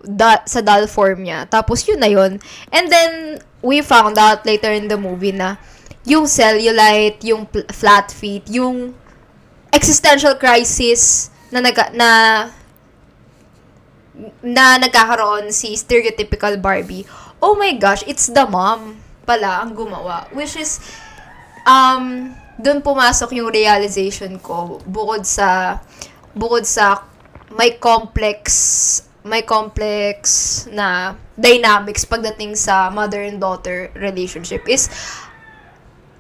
da, 0.04 0.44
sa 0.46 0.62
doll 0.62 0.88
form 0.88 1.24
niya. 1.28 1.48
Tapos 1.48 1.84
yun 1.84 2.00
na 2.00 2.08
yun. 2.12 2.38
And 2.72 2.86
then, 2.88 3.40
we 3.66 3.82
found 3.82 4.16
out 4.16 4.46
later 4.46 4.70
in 4.70 4.88
the 4.88 4.96
movie 5.00 5.34
na 5.34 5.58
yung 6.06 6.30
cellulite, 6.30 7.26
yung 7.26 7.50
pl- 7.50 7.68
flat 7.74 8.14
feet, 8.14 8.46
yung 8.54 8.94
existential 9.74 10.38
crisis 10.38 11.34
na 11.50 11.60
naga, 11.60 11.90
na 11.92 12.10
na 14.40 14.80
nagkakaroon 14.80 15.52
si 15.52 15.76
stereotypical 15.76 16.56
Barbie. 16.62 17.04
Oh 17.44 17.58
my 17.60 17.76
gosh, 17.76 18.06
it's 18.08 18.32
the 18.32 18.48
mom 18.48 19.02
pala 19.28 19.66
ang 19.66 19.76
gumawa. 19.76 20.30
Which 20.32 20.56
is, 20.56 20.80
um, 21.68 22.32
doon 22.56 22.80
pumasok 22.80 23.36
yung 23.36 23.52
realization 23.52 24.40
ko 24.40 24.80
bukod 24.88 25.28
sa, 25.28 25.82
bukod 26.32 26.64
sa 26.64 27.04
may 27.52 27.76
complex, 27.76 29.04
may 29.28 29.44
complex 29.44 30.22
na 30.72 31.20
dynamics 31.36 32.08
pagdating 32.08 32.56
sa 32.56 32.88
mother 32.88 33.20
and 33.20 33.44
daughter 33.44 33.92
relationship 34.00 34.64
is, 34.72 34.88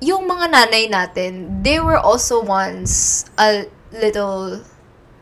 yung 0.05 0.29
mga 0.29 0.53
nanay 0.53 0.85
natin, 0.85 1.65
they 1.65 1.81
were 1.81 1.97
also 1.97 2.45
once 2.45 3.25
a 3.41 3.65
little 3.89 4.62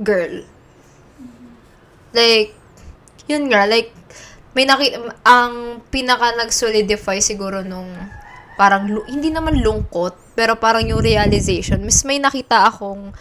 girl. 0.03 0.43
Like, 2.11 2.51
yun 3.31 3.47
nga, 3.47 3.63
like, 3.63 3.95
may 4.51 4.67
naki, 4.67 4.91
ang 5.23 5.79
pinaka 5.87 6.35
nag-solidify 6.35 7.23
siguro 7.23 7.63
nung 7.63 7.89
parang, 8.59 8.85
hindi 9.07 9.31
naman 9.31 9.63
lungkot, 9.63 10.35
pero 10.35 10.59
parang 10.59 10.83
yung 10.83 10.99
realization, 10.99 11.79
mas 11.81 12.03
may 12.03 12.19
nakita 12.19 12.67
akong 12.67 13.15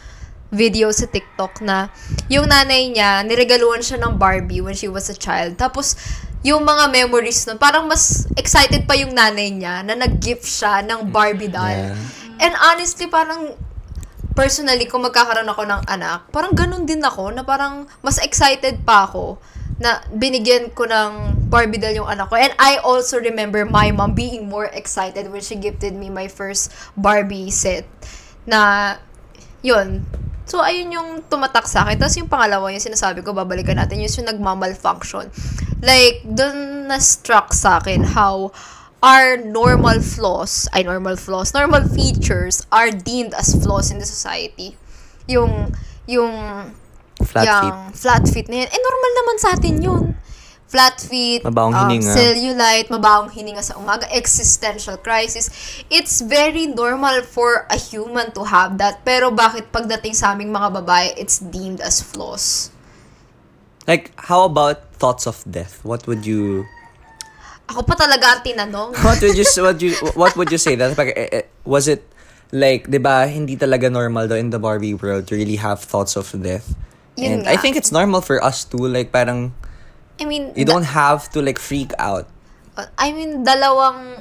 video 0.52 0.92
sa 0.92 1.08
TikTok 1.08 1.64
na 1.64 1.88
yung 2.28 2.44
nanay 2.50 2.92
niya, 2.92 3.24
niregaluhan 3.24 3.80
siya 3.80 3.96
ng 4.02 4.20
Barbie 4.20 4.60
when 4.60 4.76
she 4.76 4.90
was 4.90 5.08
a 5.08 5.16
child. 5.16 5.56
Tapos, 5.56 5.96
yung 6.42 6.66
mga 6.66 6.90
memories 6.90 7.46
nun, 7.46 7.58
parang 7.58 7.86
mas 7.86 8.26
excited 8.34 8.82
pa 8.86 8.98
yung 8.98 9.14
nanay 9.14 9.54
niya 9.54 9.86
na 9.86 9.94
nag-gift 9.94 10.42
siya 10.42 10.82
ng 10.82 11.14
Barbie 11.14 11.50
doll. 11.50 11.94
Yeah. 11.94 11.94
And 12.42 12.54
honestly, 12.58 13.06
parang 13.06 13.54
personally, 14.34 14.90
kung 14.90 15.06
magkakaroon 15.06 15.46
ako 15.46 15.62
ng 15.62 15.82
anak, 15.86 16.26
parang 16.34 16.50
ganun 16.50 16.82
din 16.82 16.98
ako, 16.98 17.30
na 17.30 17.46
parang 17.46 17.86
mas 18.02 18.18
excited 18.18 18.82
pa 18.82 19.06
ako 19.06 19.38
na 19.78 20.02
binigyan 20.14 20.70
ko 20.74 20.86
ng 20.86 21.42
Barbie 21.46 21.78
doll 21.78 21.94
yung 21.94 22.10
anak 22.10 22.26
ko. 22.26 22.34
And 22.34 22.54
I 22.58 22.82
also 22.82 23.22
remember 23.22 23.62
my 23.62 23.94
mom 23.94 24.18
being 24.18 24.50
more 24.50 24.66
excited 24.70 25.30
when 25.30 25.42
she 25.42 25.54
gifted 25.54 25.94
me 25.94 26.10
my 26.10 26.26
first 26.26 26.74
Barbie 26.98 27.54
set. 27.54 27.86
Na, 28.46 28.98
yun. 29.62 30.02
So, 30.52 30.60
ayun 30.60 30.92
yung 30.92 31.08
tumatak 31.32 31.64
sa 31.64 31.88
akin. 31.88 31.96
Tapos 31.96 32.12
yung 32.20 32.28
pangalawa, 32.28 32.68
yung 32.68 32.84
sinasabi 32.84 33.24
ko, 33.24 33.32
babalikan 33.32 33.80
natin, 33.80 34.04
yun 34.04 34.12
yung 34.12 34.28
nagmamalfunction. 34.28 35.32
Like, 35.80 36.20
dun 36.28 36.92
na-struck 36.92 37.56
sa 37.56 37.80
akin 37.80 38.12
how 38.12 38.52
our 39.00 39.40
normal 39.40 40.04
flaws, 40.04 40.68
ay 40.76 40.84
normal 40.84 41.16
flaws, 41.16 41.56
normal 41.56 41.88
features 41.88 42.68
are 42.68 42.92
deemed 42.92 43.32
as 43.32 43.56
flaws 43.64 43.88
in 43.88 43.96
the 43.96 44.04
society. 44.04 44.76
Yung, 45.24 45.72
yung, 46.04 46.36
Flat 47.24 47.48
yung 47.48 47.64
feet. 47.64 47.76
flat 47.96 48.24
feet 48.28 48.48
na 48.52 48.60
yun. 48.60 48.68
Eh, 48.68 48.80
normal 48.84 49.12
naman 49.24 49.36
sa 49.40 49.48
atin 49.56 49.74
yun. 49.80 50.04
Flat 50.72 50.96
feet, 50.96 51.44
Mabawang 51.44 51.76
um, 51.76 51.80
hininga. 51.84 52.16
cellulite, 52.16 52.88
mabawang 52.88 53.28
hininga 53.28 53.60
sa 53.60 53.76
umaga, 53.76 54.08
existential 54.08 54.96
crisis. 54.96 55.52
It's 55.92 56.24
very 56.24 56.64
normal 56.64 57.20
for 57.28 57.68
a 57.68 57.76
human 57.76 58.32
to 58.32 58.48
have 58.48 58.80
that. 58.80 59.04
Pero 59.04 59.28
bakit 59.28 59.68
pagdating 59.68 60.16
sa 60.16 60.32
aming 60.32 60.48
mga 60.48 60.80
babae, 60.80 61.12
it's 61.20 61.44
deemed 61.44 61.84
as 61.84 62.00
flaws? 62.00 62.72
Like, 63.84 64.16
how 64.16 64.48
about 64.48 64.96
thoughts 64.96 65.28
of 65.28 65.44
death? 65.44 65.84
What 65.84 66.08
would 66.08 66.24
you 66.24 66.64
Ako 67.68 67.84
pa 67.84 67.94
talaga 67.94 68.36
ang 68.36 68.42
tinanong. 68.42 68.90
what 69.00 69.20
would 69.20 69.36
you 69.36 69.46
what 69.62 69.78
you 69.80 69.92
what 70.16 70.32
would 70.36 70.50
you 70.50 70.60
say 70.60 70.74
that 70.76 70.92
eh, 70.98 71.40
eh, 71.40 71.44
was 71.64 71.86
it 71.86 72.04
like 72.52 72.84
'di 72.90 73.00
ba 73.00 73.24
hindi 73.24 73.56
talaga 73.56 73.88
normal 73.88 74.28
daw 74.28 74.36
in 74.36 74.52
the 74.52 74.60
Barbie 74.60 74.92
world 74.92 75.24
to 75.30 75.38
really 75.38 75.56
have 75.56 75.80
thoughts 75.80 76.18
of 76.18 76.28
death 76.42 76.76
Yun 77.16 77.24
and 77.24 77.40
I 77.48 77.56
nga. 77.56 77.62
think 77.64 77.74
it's 77.80 77.88
normal 77.88 78.20
for 78.20 78.42
us 78.44 78.66
too 78.68 78.82
like 78.84 79.08
parang 79.08 79.56
I 80.22 80.24
mean, 80.24 80.54
you 80.54 80.62
don't 80.62 80.86
have 80.86 81.26
to 81.34 81.42
like 81.42 81.58
freak 81.58 81.90
out 81.98 82.30
I 82.96 83.12
mean, 83.12 83.44
dalawang, 83.44 84.16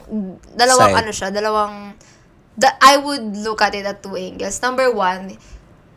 dalawang 0.51 0.91
Side. 0.91 0.99
ano 0.99 1.11
siya, 1.15 1.29
dalawang, 1.31 1.95
da, 2.59 2.75
I 2.83 2.99
would 2.99 3.39
look 3.39 3.63
at 3.63 3.71
it 3.75 3.87
at 3.87 4.03
two 4.03 4.19
angles. 4.19 4.59
Number 4.59 4.91
one, 4.91 5.39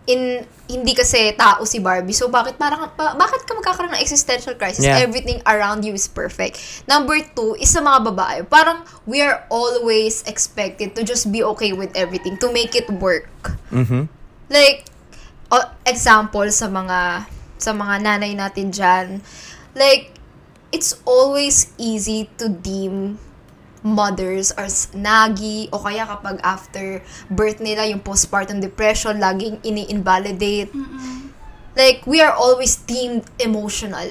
in, 0.07 0.47
hindi 0.71 0.95
kasi 0.95 1.35
tao 1.35 1.67
si 1.67 1.83
Barbie. 1.83 2.15
So, 2.15 2.31
bakit 2.31 2.55
parang, 2.55 2.95
pa, 2.95 3.19
bakit 3.19 3.43
ka 3.43 3.59
magkakaroon 3.59 3.99
ng 3.99 4.03
existential 4.03 4.55
crisis? 4.55 4.87
Yeah. 4.87 5.03
Everything 5.03 5.43
around 5.51 5.83
you 5.83 5.99
is 5.99 6.07
perfect. 6.07 6.87
Number 6.87 7.19
two, 7.35 7.59
is 7.59 7.75
sa 7.75 7.83
mga 7.83 8.15
babae. 8.15 8.39
Parang, 8.47 8.87
we 9.03 9.19
are 9.19 9.43
always 9.51 10.23
expected 10.23 10.95
to 10.95 11.03
just 11.03 11.35
be 11.35 11.43
okay 11.59 11.75
with 11.75 11.91
everything, 11.99 12.39
to 12.39 12.55
make 12.55 12.79
it 12.79 12.87
work. 13.03 13.27
mhm 13.75 14.07
Like, 14.47 14.87
example 15.89 16.47
sa 16.55 16.71
mga 16.71 17.27
sa 17.59 17.73
mga 17.73 17.95
nanay 18.03 18.37
natin 18.37 18.69
dyan, 18.69 19.25
like, 19.75 20.15
it's 20.73 20.99
always 21.07 21.73
easy 21.79 22.31
to 22.39 22.49
deem 22.49 23.19
mothers 23.85 24.49
are 24.57 24.73
nagi 24.97 25.69
o 25.69 25.77
kaya 25.77 26.09
kapag 26.09 26.41
after 26.41 27.05
birth 27.29 27.61
nila 27.61 27.85
yung 27.85 28.01
postpartum 28.01 28.59
depression 28.59 29.21
laging 29.21 29.61
ini-invalidate. 29.61 30.73
Like 31.77 32.09
we 32.09 32.25
are 32.25 32.33
always 32.33 32.81
deemed 32.81 33.29
emotional. 33.37 34.09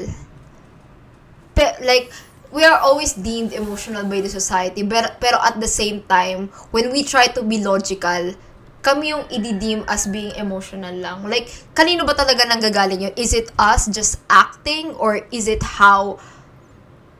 Pe- 1.57 1.81
like 1.81 2.13
we 2.53 2.61
are 2.61 2.77
always 2.77 3.17
deemed 3.17 3.51
emotional 3.51 4.05
by 4.05 4.21
the 4.21 4.29
society 4.29 4.85
pero, 4.85 5.09
pero 5.17 5.41
at 5.41 5.57
the 5.57 5.67
same 5.67 6.05
time 6.05 6.53
when 6.69 6.93
we 6.93 7.01
try 7.01 7.25
to 7.25 7.41
be 7.41 7.57
logical 7.57 8.37
kami 8.83 9.15
yung 9.15 9.23
ididim 9.31 9.87
as 9.87 10.05
being 10.11 10.35
emotional 10.35 10.91
lang 10.99 11.23
like 11.31 11.47
kanino 11.71 12.03
ba 12.03 12.11
talaga 12.13 12.43
nanggagaling 12.43 13.07
yun 13.09 13.13
is 13.15 13.31
it 13.31 13.49
us 13.55 13.87
just 13.87 14.19
acting 14.27 14.91
or 14.99 15.23
is 15.31 15.47
it 15.47 15.63
how 15.79 16.19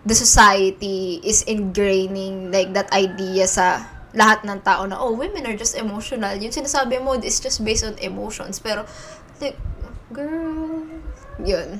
the 0.03 0.13
society 0.13 1.23
is 1.23 1.47
ingraining 1.47 2.51
like 2.51 2.75
that 2.75 2.91
idea 2.91 3.47
sa 3.47 3.87
lahat 4.13 4.43
ng 4.45 4.59
tao 4.61 4.83
na 4.85 4.99
oh 4.99 5.15
women 5.15 5.47
are 5.47 5.55
just 5.55 5.73
emotional 5.73 6.35
yung 6.35 6.51
sinasabi 6.51 6.99
mo 6.99 7.15
is 7.17 7.39
just 7.39 7.63
based 7.63 7.87
on 7.87 7.95
emotions 8.03 8.59
pero 8.59 8.83
like 9.39 9.57
girl 10.11 10.83
yun 11.41 11.79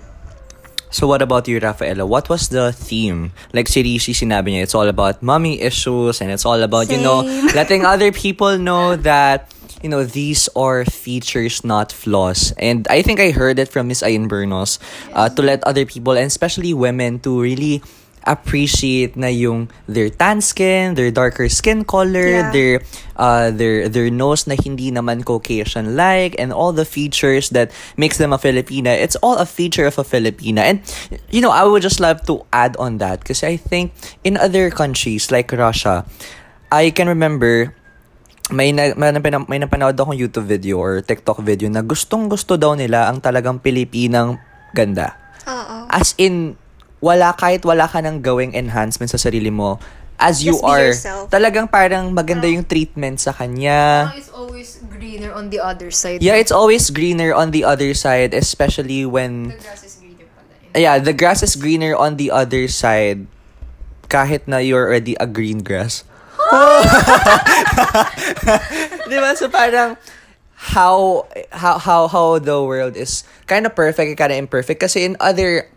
So 0.93 1.09
what 1.09 1.25
about 1.25 1.49
you, 1.49 1.57
Rafaela? 1.57 2.05
What 2.05 2.29
was 2.29 2.53
the 2.53 2.69
theme? 2.69 3.33
Like 3.49 3.65
si 3.65 3.81
Rishi 3.81 4.13
sinabi 4.13 4.53
niya, 4.53 4.69
it's 4.69 4.77
all 4.77 4.85
about 4.85 5.25
mommy 5.25 5.57
issues 5.57 6.21
and 6.21 6.29
it's 6.29 6.45
all 6.45 6.61
about, 6.61 6.93
you 6.93 7.01
know, 7.01 7.25
Same. 7.25 7.49
letting 7.57 7.81
other 7.81 8.13
people 8.13 8.61
know 8.61 8.93
that, 9.01 9.49
you 9.83 9.89
know, 9.89 10.03
these 10.03 10.47
are 10.55 10.85
features, 10.85 11.63
not 11.63 11.91
flaws. 11.91 12.53
And 12.57 12.87
I 12.89 13.01
think 13.03 13.19
I 13.19 13.31
heard 13.31 13.59
it 13.59 13.67
from 13.67 13.89
Miss 13.89 14.01
Ayin 14.01 14.27
Bernos 14.31 14.79
uh, 15.13 15.29
to 15.29 15.41
let 15.43 15.63
other 15.67 15.85
people, 15.85 16.13
and 16.15 16.25
especially 16.25 16.73
women, 16.73 17.19
to 17.27 17.41
really 17.41 17.83
appreciate 18.23 19.19
na 19.19 19.27
yung 19.27 19.67
their 19.85 20.07
tan 20.09 20.39
skin, 20.39 20.95
their 20.95 21.11
darker 21.11 21.49
skin 21.51 21.83
color, 21.83 22.23
Yeah. 22.23 22.51
their 22.55 22.75
uh 23.19 23.51
their 23.51 23.91
their 23.91 24.07
nose 24.07 24.47
na 24.47 24.55
hindi 24.55 24.95
naman 24.95 25.27
Caucasian 25.27 25.99
like 25.99 26.39
and 26.39 26.55
all 26.55 26.71
the 26.71 26.87
features 26.87 27.51
that 27.51 27.75
makes 27.99 28.17
them 28.17 28.31
a 28.31 28.39
Filipina. 28.39 28.95
It's 28.95 29.19
all 29.19 29.35
a 29.37 29.45
feature 29.45 29.83
of 29.85 29.99
a 29.99 30.07
Filipina. 30.07 30.63
And 30.63 30.79
you 31.35 31.43
know, 31.43 31.51
I 31.51 31.67
would 31.67 31.83
just 31.83 31.99
love 31.99 32.23
to 32.31 32.47
add 32.55 32.79
on 32.79 33.03
that 33.03 33.19
because 33.19 33.43
I 33.43 33.59
think 33.59 33.91
in 34.23 34.39
other 34.39 34.71
countries 34.71 35.27
like 35.27 35.51
Russia, 35.51 36.07
I 36.71 36.95
can 36.95 37.11
remember 37.11 37.75
may 38.51 38.75
na, 38.75 38.91
may, 39.00 39.15
napina- 39.15 39.47
may 39.47 39.59
napanood 39.62 39.95
akong 39.95 40.17
YouTube 40.17 40.43
video 40.43 40.75
or 40.75 41.00
TikTok 41.00 41.39
video 41.39 41.71
na 41.71 41.79
gustong 41.79 42.27
gusto 42.27 42.59
daw 42.59 42.75
nila 42.75 43.07
ang 43.07 43.23
talagang 43.23 43.62
Pilipinang 43.62 44.35
ganda. 44.75 45.15
Oo. 45.47 45.88
As 45.88 46.12
in, 46.19 46.59
wala 47.00 47.31
kahit 47.35 47.63
wala 47.63 47.88
ka 47.88 48.03
nang 48.03 48.19
gawing 48.19 48.51
enhancement 48.51 49.07
sa 49.07 49.19
sarili 49.19 49.47
mo. 49.47 49.79
As 50.19 50.43
you 50.43 50.55
Just 50.55 50.63
be 50.63 50.71
are, 50.71 50.88
yourself. 50.91 51.27
talagang 51.31 51.67
parang 51.67 52.12
maganda 52.12 52.47
yung 52.47 52.63
treatment 52.63 53.19
sa 53.19 53.31
kanya. 53.35 54.12
It's 54.15 54.31
always 54.31 54.79
greener 54.88 55.31
on 55.35 55.50
the 55.51 55.59
other 55.59 55.91
side. 55.91 56.23
Yeah, 56.23 56.39
it's 56.39 56.53
always 56.53 56.88
greener 56.91 57.35
on 57.35 57.51
the 57.51 57.63
other 57.67 57.91
side, 57.91 58.31
especially 58.31 59.03
when 59.03 59.51
grass 59.57 59.83
is 59.83 60.00
greener 60.00 60.27
pala. 60.31 60.79
Yeah, 60.79 60.95
the 61.00 61.12
grass 61.12 61.43
is 61.43 61.55
greener 61.59 61.91
on 61.95 62.15
the 62.15 62.31
other 62.31 62.67
side 62.71 63.27
kahit 64.07 64.45
na 64.47 64.63
you're 64.63 64.85
already 64.85 65.17
a 65.19 65.27
green 65.27 65.59
grass. 65.59 66.05
Di 69.09 69.17
ba? 69.19 69.35
So 69.35 69.50
parang 69.50 69.97
how 70.55 71.27
how 71.51 71.77
how 71.77 72.07
how 72.07 72.39
the 72.39 72.63
world 72.63 72.95
is 72.95 73.23
kind 73.47 73.67
of 73.67 73.75
perfect 73.75 74.07
and 74.07 74.17
kind 74.17 74.31
of 74.31 74.39
imperfect 74.39 74.79
kasi 74.79 75.03
in 75.03 75.19
other 75.19 75.67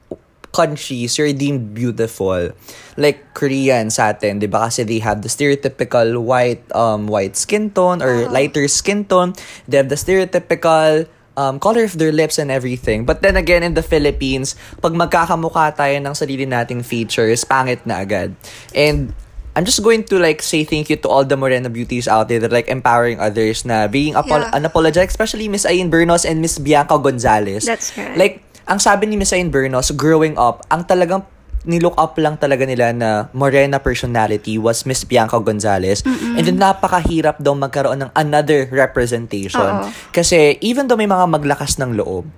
countries 0.54 1.18
you're 1.18 1.34
deemed 1.34 1.74
beautiful 1.74 2.54
like 2.94 3.34
Korean 3.34 3.90
sa 3.90 4.14
atin 4.14 4.38
di 4.38 4.46
ba 4.46 4.70
kasi 4.70 4.86
they 4.86 5.02
have 5.02 5.20
the 5.20 5.28
stereotypical 5.28 6.22
white 6.22 6.62
um 6.70 7.10
white 7.10 7.34
skin 7.34 7.74
tone 7.74 7.98
or 7.98 8.30
lighter 8.30 8.70
skin 8.70 9.04
tone 9.04 9.34
they 9.66 9.76
have 9.76 9.90
the 9.90 9.98
stereotypical 9.98 11.10
um, 11.36 11.60
color 11.60 11.84
of 11.84 12.00
their 12.00 12.12
lips 12.12 12.40
and 12.40 12.50
everything. 12.50 13.04
But 13.04 13.20
then 13.20 13.36
again, 13.36 13.62
in 13.62 13.76
the 13.76 13.84
Philippines, 13.84 14.56
pag 14.80 14.96
magkakamukha 14.96 15.76
tayo 15.76 15.96
ng 16.00 16.16
sarili 16.16 16.48
nating 16.48 16.82
features, 16.82 17.44
pangit 17.44 17.84
na 17.84 18.02
agad. 18.02 18.32
And 18.72 19.12
I'm 19.56 19.64
just 19.64 19.80
going 19.80 20.04
to 20.12 20.20
like 20.20 20.44
say 20.44 20.62
thank 20.62 20.92
you 20.92 21.00
to 21.00 21.08
all 21.08 21.24
the 21.24 21.32
Morena 21.32 21.72
beauties 21.72 22.04
out 22.04 22.28
there 22.28 22.36
that 22.38 22.52
are, 22.52 22.54
like 22.54 22.68
empowering 22.68 23.16
others 23.18 23.64
na 23.64 23.88
being 23.88 24.12
apo- 24.12 24.36
Yeah. 24.36 24.52
unapologetic, 24.52 25.08
especially 25.08 25.48
Miss 25.48 25.64
Ayin 25.64 25.88
Bernos 25.88 26.28
and 26.28 26.44
Miss 26.44 26.60
Bianca 26.60 27.00
Gonzalez. 27.00 27.64
That's 27.64 27.96
right. 27.96 28.12
Like, 28.14 28.34
ang 28.68 28.76
sabi 28.76 29.08
ni 29.08 29.16
Miss 29.16 29.32
Ayin 29.32 29.48
Bernos, 29.48 29.96
growing 29.96 30.36
up, 30.36 30.60
ang 30.68 30.84
talagang 30.84 31.24
nilook 31.64 31.96
up 31.96 32.14
lang 32.20 32.38
talaga 32.38 32.62
nila 32.62 32.94
na 32.94 33.26
Morena 33.32 33.82
personality 33.82 34.54
was 34.54 34.86
Miss 34.86 35.02
Bianca 35.02 35.40
Gonzalez. 35.40 36.04
And 36.06 36.38
then 36.38 36.60
napakahirap 36.60 37.42
daw 37.42 37.56
magkaroon 37.56 38.06
ng 38.06 38.10
another 38.14 38.70
representation. 38.70 39.58
Oo. 39.82 39.90
Kasi 40.12 40.60
even 40.62 40.86
though 40.86 40.94
may 40.94 41.08
mga 41.08 41.26
maglakas 41.26 41.80
ng 41.80 41.98
loob, 41.98 42.28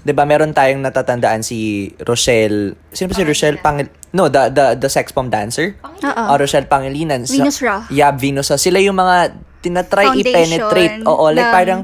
'di 0.00 0.12
ba 0.12 0.24
meron 0.24 0.50
tayong 0.50 0.80
natatandaan 0.80 1.40
si 1.40 1.90
Rochelle, 2.00 2.76
sino 2.90 3.08
ba 3.08 3.14
si 3.14 3.24
Rochelle 3.24 3.58
Pangil 3.58 3.88
No, 4.10 4.26
the 4.26 4.50
the 4.50 4.74
the 4.74 4.90
sex 4.90 5.14
bomb 5.14 5.30
dancer. 5.30 5.78
Oo. 5.86 6.02
Ah, 6.02 6.34
Rochelle 6.34 6.66
Pangilinan. 6.66 7.22
Sa- 7.24 7.38
Venus 7.38 7.62
Ra. 7.62 7.86
Yeah, 7.86 8.10
Venus 8.10 8.50
Ra. 8.50 8.58
Sila 8.58 8.82
yung 8.82 8.98
mga 8.98 9.38
tinatry 9.62 10.02
Foundation 10.10 10.58
i-penetrate. 10.58 10.96
Oo, 11.06 11.30
like 11.30 11.38
ng 11.38 11.54
parang 11.54 11.80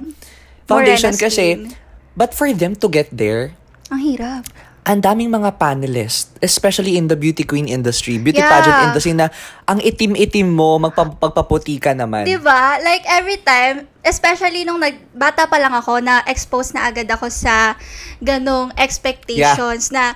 foundation 0.67 1.15
Morena 1.15 1.23
kasi. 1.23 1.47
skin. 1.55 1.61
But 2.19 2.35
for 2.35 2.51
them 2.51 2.75
to 2.75 2.89
get 2.91 3.13
there, 3.13 3.55
Ang 3.87 4.03
hirap. 4.03 4.43
Ang 4.87 5.03
daming 5.03 5.35
mga 5.35 5.59
panelists, 5.59 6.31
especially 6.39 6.95
in 6.95 7.11
the 7.11 7.19
beauty 7.19 7.43
queen 7.43 7.67
industry, 7.67 8.23
beauty 8.23 8.39
Yeah. 8.39 8.55
pageant 8.55 8.79
industry 8.87 9.19
na 9.19 9.35
ang 9.67 9.83
itim-itim 9.83 10.47
mo, 10.47 10.79
magpapagpaputi 10.79 11.83
ka 11.83 11.91
naman. 11.91 12.23
Diba? 12.23 12.79
Like, 12.79 13.03
every 13.11 13.43
time, 13.43 13.91
especially 14.07 14.63
nung 14.63 14.79
nag, 14.79 14.95
bata 15.11 15.51
pa 15.51 15.59
lang 15.59 15.75
ako, 15.75 15.99
na-expose 15.99 16.71
na 16.71 16.87
agad 16.87 17.11
ako 17.11 17.27
sa 17.27 17.75
ganong 18.23 18.71
expectations 18.79 19.91
na, 19.91 20.15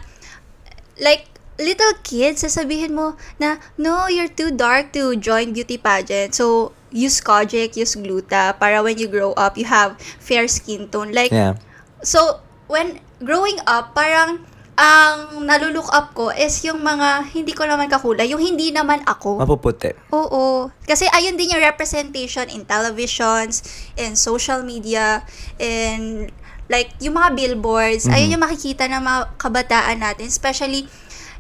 like, 1.02 1.26
little 1.58 1.98
kids, 2.06 2.46
sasabihin 2.46 2.94
mo 2.94 3.18
na, 3.42 3.58
no, 3.74 4.06
you're 4.06 4.30
too 4.30 4.54
dark 4.54 4.94
to 4.94 5.18
join 5.18 5.50
beauty 5.50 5.83
pageant. 5.83 6.30
So, 6.38 6.70
use 6.94 7.18
Kojic, 7.18 7.74
use 7.74 7.98
Gluta, 7.98 8.54
para 8.54 8.87
when 8.87 9.02
you 9.02 9.11
grow 9.11 9.35
up, 9.35 9.59
you 9.59 9.66
have 9.66 9.98
fair 10.22 10.46
skin 10.46 10.87
tone. 10.94 11.11
Like, 11.11 11.35
Yeah. 11.35 11.59
So, 12.06 12.38
when 12.70 13.02
growing 13.18 13.59
up, 13.66 13.98
parang 13.98 14.46
ang 14.81 15.45
naluluok 15.45 15.93
up 15.93 16.16
ko 16.16 16.33
is 16.33 16.57
yung 16.64 16.81
mga 16.81 17.29
hindi 17.37 17.53
ko 17.53 17.69
naman 17.69 17.93
kakulay, 17.93 18.33
yung 18.33 18.40
hindi 18.40 18.73
naman 18.73 19.05
ako. 19.05 19.37
Mapuputi. 19.45 19.93
Oo. 20.09 20.73
Kasi 20.88 21.05
ayun 21.12 21.37
din 21.37 21.53
yung 21.53 21.61
representation 21.61 22.49
in 22.49 22.64
televisions, 22.64 23.61
in 24.01 24.16
social 24.16 24.64
media, 24.64 25.21
in 25.61 26.33
like 26.73 26.97
yung 27.05 27.21
mga 27.21 27.37
billboards. 27.37 28.09
Ayun 28.09 28.40
yung 28.40 28.45
makikita 28.49 28.88
ng 28.88 29.05
mga 29.05 29.21
kabataan 29.37 30.01
natin, 30.01 30.33
especially 30.33 30.88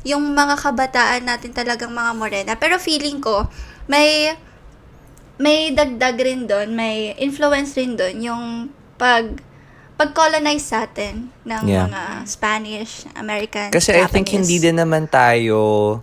yung 0.04 0.36
mga 0.36 0.60
kabataan 0.60 1.24
natin 1.24 1.56
talagang 1.56 1.96
mga 1.96 2.12
morena. 2.12 2.52
Pero 2.60 2.76
feeling 2.76 3.24
ko, 3.24 3.48
may 3.88 4.36
may 5.40 5.72
dagdag 5.72 6.20
rin 6.20 6.44
doon, 6.44 6.76
may 6.76 7.16
influence 7.16 7.72
rin 7.72 7.96
doon 7.96 8.16
yung 8.20 8.44
pag 9.00 9.40
pag-colonize 10.00 10.64
sa 10.64 10.88
atin 10.88 11.28
ng 11.44 11.62
Yeah. 11.68 11.84
mga 11.84 12.02
Spanish, 12.24 13.04
American, 13.12 13.68
Kasi 13.68 13.92
I 14.00 14.08
think 14.08 14.32
Japanese. 14.32 14.48
hindi 14.48 14.56
din 14.64 14.76
naman 14.80 15.04
tayo 15.12 16.00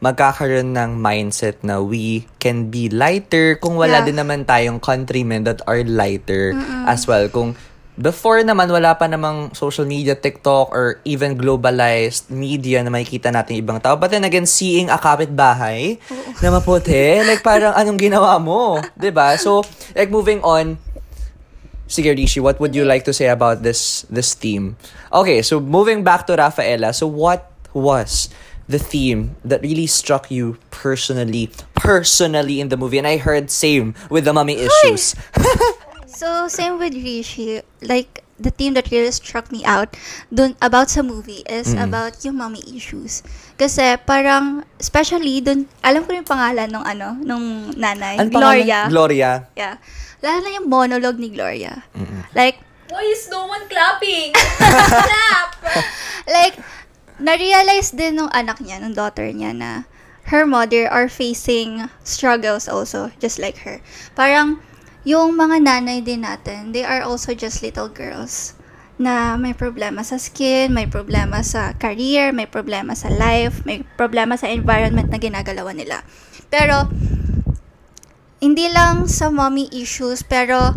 magkakaroon 0.00 0.72
ng 0.74 0.90
mindset 0.98 1.60
na 1.62 1.78
we 1.78 2.24
can 2.42 2.72
be 2.72 2.90
lighter 2.90 3.60
kung 3.60 3.76
wala 3.76 4.00
Yeah. 4.00 4.06
din 4.10 4.16
naman 4.18 4.48
tayong 4.48 4.80
countrymen 4.82 5.44
that 5.46 5.62
are 5.68 5.84
lighter 5.84 6.56
as 6.88 7.04
well. 7.06 7.28
Kung 7.28 7.54
before 8.00 8.40
naman 8.40 8.72
wala 8.72 8.96
pa 8.96 9.04
namang 9.04 9.52
social 9.52 9.84
media, 9.84 10.16
TikTok, 10.16 10.72
or 10.72 11.04
even 11.04 11.36
globalized 11.36 12.32
media 12.32 12.80
na 12.80 12.88
makikita 12.88 13.28
natin 13.28 13.60
ibang 13.60 13.76
tao. 13.76 14.00
But 14.00 14.16
then 14.16 14.24
again, 14.24 14.48
seeing 14.48 14.88
a 14.88 14.96
kapitbahay 14.96 16.00
na 16.40 16.48
maputi, 16.48 17.20
like 17.28 17.44
parang 17.44 17.76
anong 17.76 18.00
ginawa 18.00 18.40
mo? 18.40 18.80
ba 19.12 19.36
So, 19.36 19.60
like 19.92 20.08
moving 20.08 20.40
on, 20.40 20.80
Sige, 21.90 22.14
Rishi, 22.14 22.38
what 22.38 22.62
would 22.62 22.70
you 22.70 22.86
like 22.86 23.02
to 23.04 23.12
say 23.12 23.26
about 23.26 23.66
this 23.66 24.06
this 24.06 24.38
theme? 24.38 24.78
Okay, 25.10 25.42
so 25.42 25.58
moving 25.58 26.06
back 26.06 26.30
to 26.30 26.38
Rafaela, 26.38 26.94
so 26.94 27.10
what 27.10 27.50
was 27.74 28.30
the 28.70 28.78
theme 28.78 29.34
that 29.42 29.58
really 29.66 29.90
struck 29.90 30.30
you 30.30 30.54
personally, 30.70 31.50
personally 31.74 32.62
in 32.62 32.70
the 32.70 32.78
movie? 32.78 33.02
And 33.02 33.10
I 33.10 33.18
heard 33.18 33.50
same 33.50 33.98
with 34.06 34.22
the 34.22 34.32
mommy 34.32 34.54
issues. 34.54 35.18
So, 36.20 36.52
same 36.52 36.76
with 36.76 36.92
Rishi. 36.92 37.64
Like, 37.80 38.20
the 38.36 38.50
theme 38.50 38.74
that 38.74 38.90
really 38.90 39.12
struck 39.12 39.48
me 39.48 39.64
out 39.64 39.96
dun 40.28 40.52
about 40.60 40.92
sa 40.92 41.00
movie 41.00 41.40
is 41.48 41.72
about 41.72 42.20
yung 42.24 42.36
mommy 42.36 42.60
issues. 42.76 43.24
Kasi 43.56 43.96
parang, 44.04 44.68
especially 44.76 45.40
dun, 45.40 45.64
alam 45.80 46.04
ko 46.04 46.12
yung 46.12 46.28
pangalan 46.28 46.68
nung 46.68 46.84
ano, 46.84 47.16
nung 47.24 47.72
nanay. 47.72 48.20
Ano 48.20 48.28
pangalan? 48.32 48.68
Gloria. 48.68 48.80
Gloria. 48.92 49.30
yeah. 49.56 49.76
Lalo 50.20 50.38
na 50.44 50.50
yung 50.60 50.68
monologue 50.68 51.16
ni 51.16 51.32
Gloria. 51.32 51.84
Like, 52.36 52.60
Why 52.90 53.06
is 53.06 53.30
no 53.30 53.46
one 53.46 53.64
clapping? 53.70 54.34
Clap! 55.08 55.48
like, 56.26 56.58
na-realize 57.22 57.94
din 57.94 58.18
nung 58.18 58.32
anak 58.34 58.58
niya, 58.58 58.82
nung 58.82 58.96
daughter 58.96 59.30
niya 59.30 59.54
na 59.54 59.70
her 60.28 60.42
mother 60.42 60.90
are 60.90 61.06
facing 61.06 61.86
struggles 62.02 62.66
also, 62.66 63.14
just 63.22 63.38
like 63.38 63.62
her. 63.62 63.78
Parang, 64.18 64.58
yung 65.06 65.38
mga 65.38 65.62
nanay 65.62 66.02
din 66.04 66.26
natin, 66.26 66.74
they 66.74 66.84
are 66.84 67.00
also 67.00 67.32
just 67.32 67.62
little 67.62 67.88
girls 67.88 68.58
na 69.00 69.40
may 69.40 69.56
problema 69.56 70.04
sa 70.04 70.20
skin, 70.20 70.76
may 70.76 70.84
problema 70.84 71.40
sa 71.40 71.72
career, 71.72 72.36
may 72.36 72.44
problema 72.44 72.92
sa 72.92 73.08
life, 73.08 73.64
may 73.64 73.80
problema 73.96 74.36
sa 74.36 74.52
environment 74.52 75.08
na 75.08 75.16
ginagalawan 75.16 75.78
nila. 75.78 76.04
Pero, 76.52 76.84
hindi 78.40 78.66
lang 78.72 79.04
sa 79.06 79.28
mommy 79.28 79.68
issues, 79.70 80.24
pero 80.24 80.74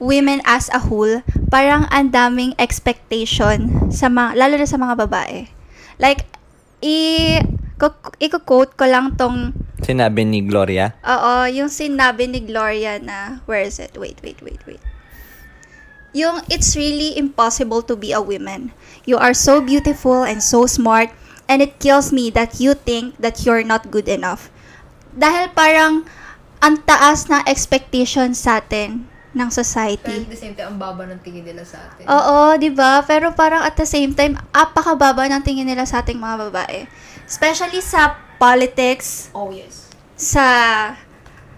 women 0.00 0.40
as 0.44 0.68
a 0.72 0.80
whole, 0.80 1.24
parang 1.48 1.88
ang 1.88 2.12
daming 2.12 2.52
expectation 2.56 3.88
sa 3.92 4.08
mga, 4.08 4.36
lalo 4.36 4.54
na 4.60 4.68
sa 4.68 4.80
mga 4.80 4.94
babae. 5.08 5.48
Like, 6.00 6.24
i, 6.80 7.40
i-quote 8.20 8.76
ko 8.76 8.84
lang 8.84 9.16
tong, 9.16 9.52
Sinabi 9.80 10.28
ni 10.28 10.44
Gloria. 10.44 10.92
oo, 11.00 11.48
yung 11.48 11.72
sinabi 11.72 12.28
ni 12.28 12.44
Gloria 12.44 13.00
na, 13.00 13.40
where 13.48 13.64
is 13.64 13.80
it? 13.80 13.96
Wait, 13.96 14.20
wait, 14.20 14.40
wait, 14.44 14.60
wait. 14.68 14.80
Yung, 16.12 16.44
it's 16.52 16.76
really 16.76 17.16
impossible 17.16 17.80
to 17.80 17.96
be 17.96 18.12
a 18.12 18.20
woman. 18.20 18.76
You 19.08 19.16
are 19.16 19.32
so 19.32 19.64
beautiful 19.64 20.20
and 20.20 20.44
so 20.44 20.68
smart, 20.68 21.08
and 21.48 21.64
it 21.64 21.80
kills 21.80 22.12
me 22.12 22.28
that 22.36 22.60
you 22.60 22.76
think 22.76 23.16
that 23.24 23.48
you're 23.48 23.64
not 23.64 23.88
good 23.88 24.04
enough. 24.08 24.52
Dahil 25.16 25.56
parang, 25.56 26.04
ang 26.60 26.76
taas 26.80 27.26
na 27.26 27.40
expectation 27.44 28.32
sa 28.32 28.60
atin 28.60 29.04
ng 29.30 29.46
Pero 29.46 29.56
society. 29.56 30.16
at 30.20 30.28
the 30.28 30.36
same 30.36 30.54
time, 30.54 30.74
ang 30.74 30.78
baba 30.78 31.06
ng 31.06 31.20
tingin 31.22 31.46
nila 31.46 31.62
sa 31.62 31.78
atin. 31.80 32.04
Oo, 32.04 32.58
'di 32.58 32.70
ba? 32.70 33.00
Pero 33.02 33.30
parang 33.32 33.62
at 33.62 33.74
the 33.74 33.86
same 33.86 34.12
time, 34.12 34.34
apakababa 34.50 35.24
ng 35.26 35.40
tingin 35.40 35.64
nila 35.64 35.86
sa 35.86 36.02
ating 36.02 36.18
mga 36.18 36.50
babae. 36.50 36.84
Especially 37.24 37.78
sa 37.78 38.18
politics, 38.36 39.30
Oh, 39.30 39.54
yes. 39.54 39.86
sa 40.18 40.46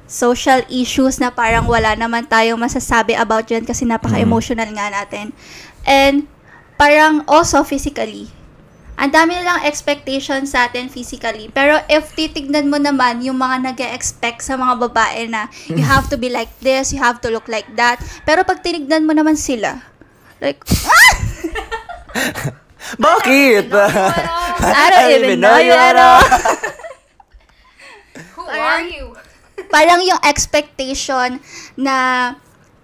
social 0.04 0.60
issues 0.68 1.16
na 1.16 1.32
parang 1.32 1.64
wala 1.64 1.96
naman 1.96 2.28
tayong 2.28 2.60
masasabi 2.60 3.16
about 3.16 3.48
dyan 3.48 3.64
kasi 3.64 3.88
napaka-emotional 3.88 4.68
nga 4.68 4.92
natin. 4.92 5.32
And 5.82 6.28
parang 6.76 7.24
also 7.24 7.64
physically, 7.64 8.28
ang 9.02 9.10
dami 9.10 9.34
nilang 9.34 9.66
expectation 9.66 10.46
sa 10.46 10.70
atin 10.70 10.86
physically. 10.86 11.50
Pero 11.50 11.82
if 11.90 12.14
titignan 12.14 12.70
mo 12.70 12.78
naman 12.78 13.18
yung 13.26 13.34
mga 13.34 13.56
nag 13.66 13.78
expect 13.90 14.46
sa 14.46 14.54
mga 14.54 14.78
babae 14.78 15.26
na 15.26 15.50
you 15.66 15.82
have 15.82 16.06
to 16.06 16.14
be 16.14 16.30
like 16.30 16.54
this, 16.62 16.94
you 16.94 17.02
have 17.02 17.18
to 17.18 17.26
look 17.26 17.50
like 17.50 17.66
that. 17.74 17.98
Pero 18.22 18.46
pag 18.46 18.62
tinignan 18.62 19.02
mo 19.02 19.10
naman 19.10 19.34
sila, 19.34 19.82
like, 20.38 20.62
Bakit? 22.92 23.72
I 24.78 24.84
don't 24.94 25.10
even 25.18 25.42
know 25.42 25.58
you 25.58 25.74
at 25.74 25.98
all. 26.06 26.22
Who 28.38 28.44
are 28.46 28.86
you? 28.86 29.18
parang 29.72 30.04
yung 30.04 30.20
expectation 30.20 31.40
na 31.80 31.96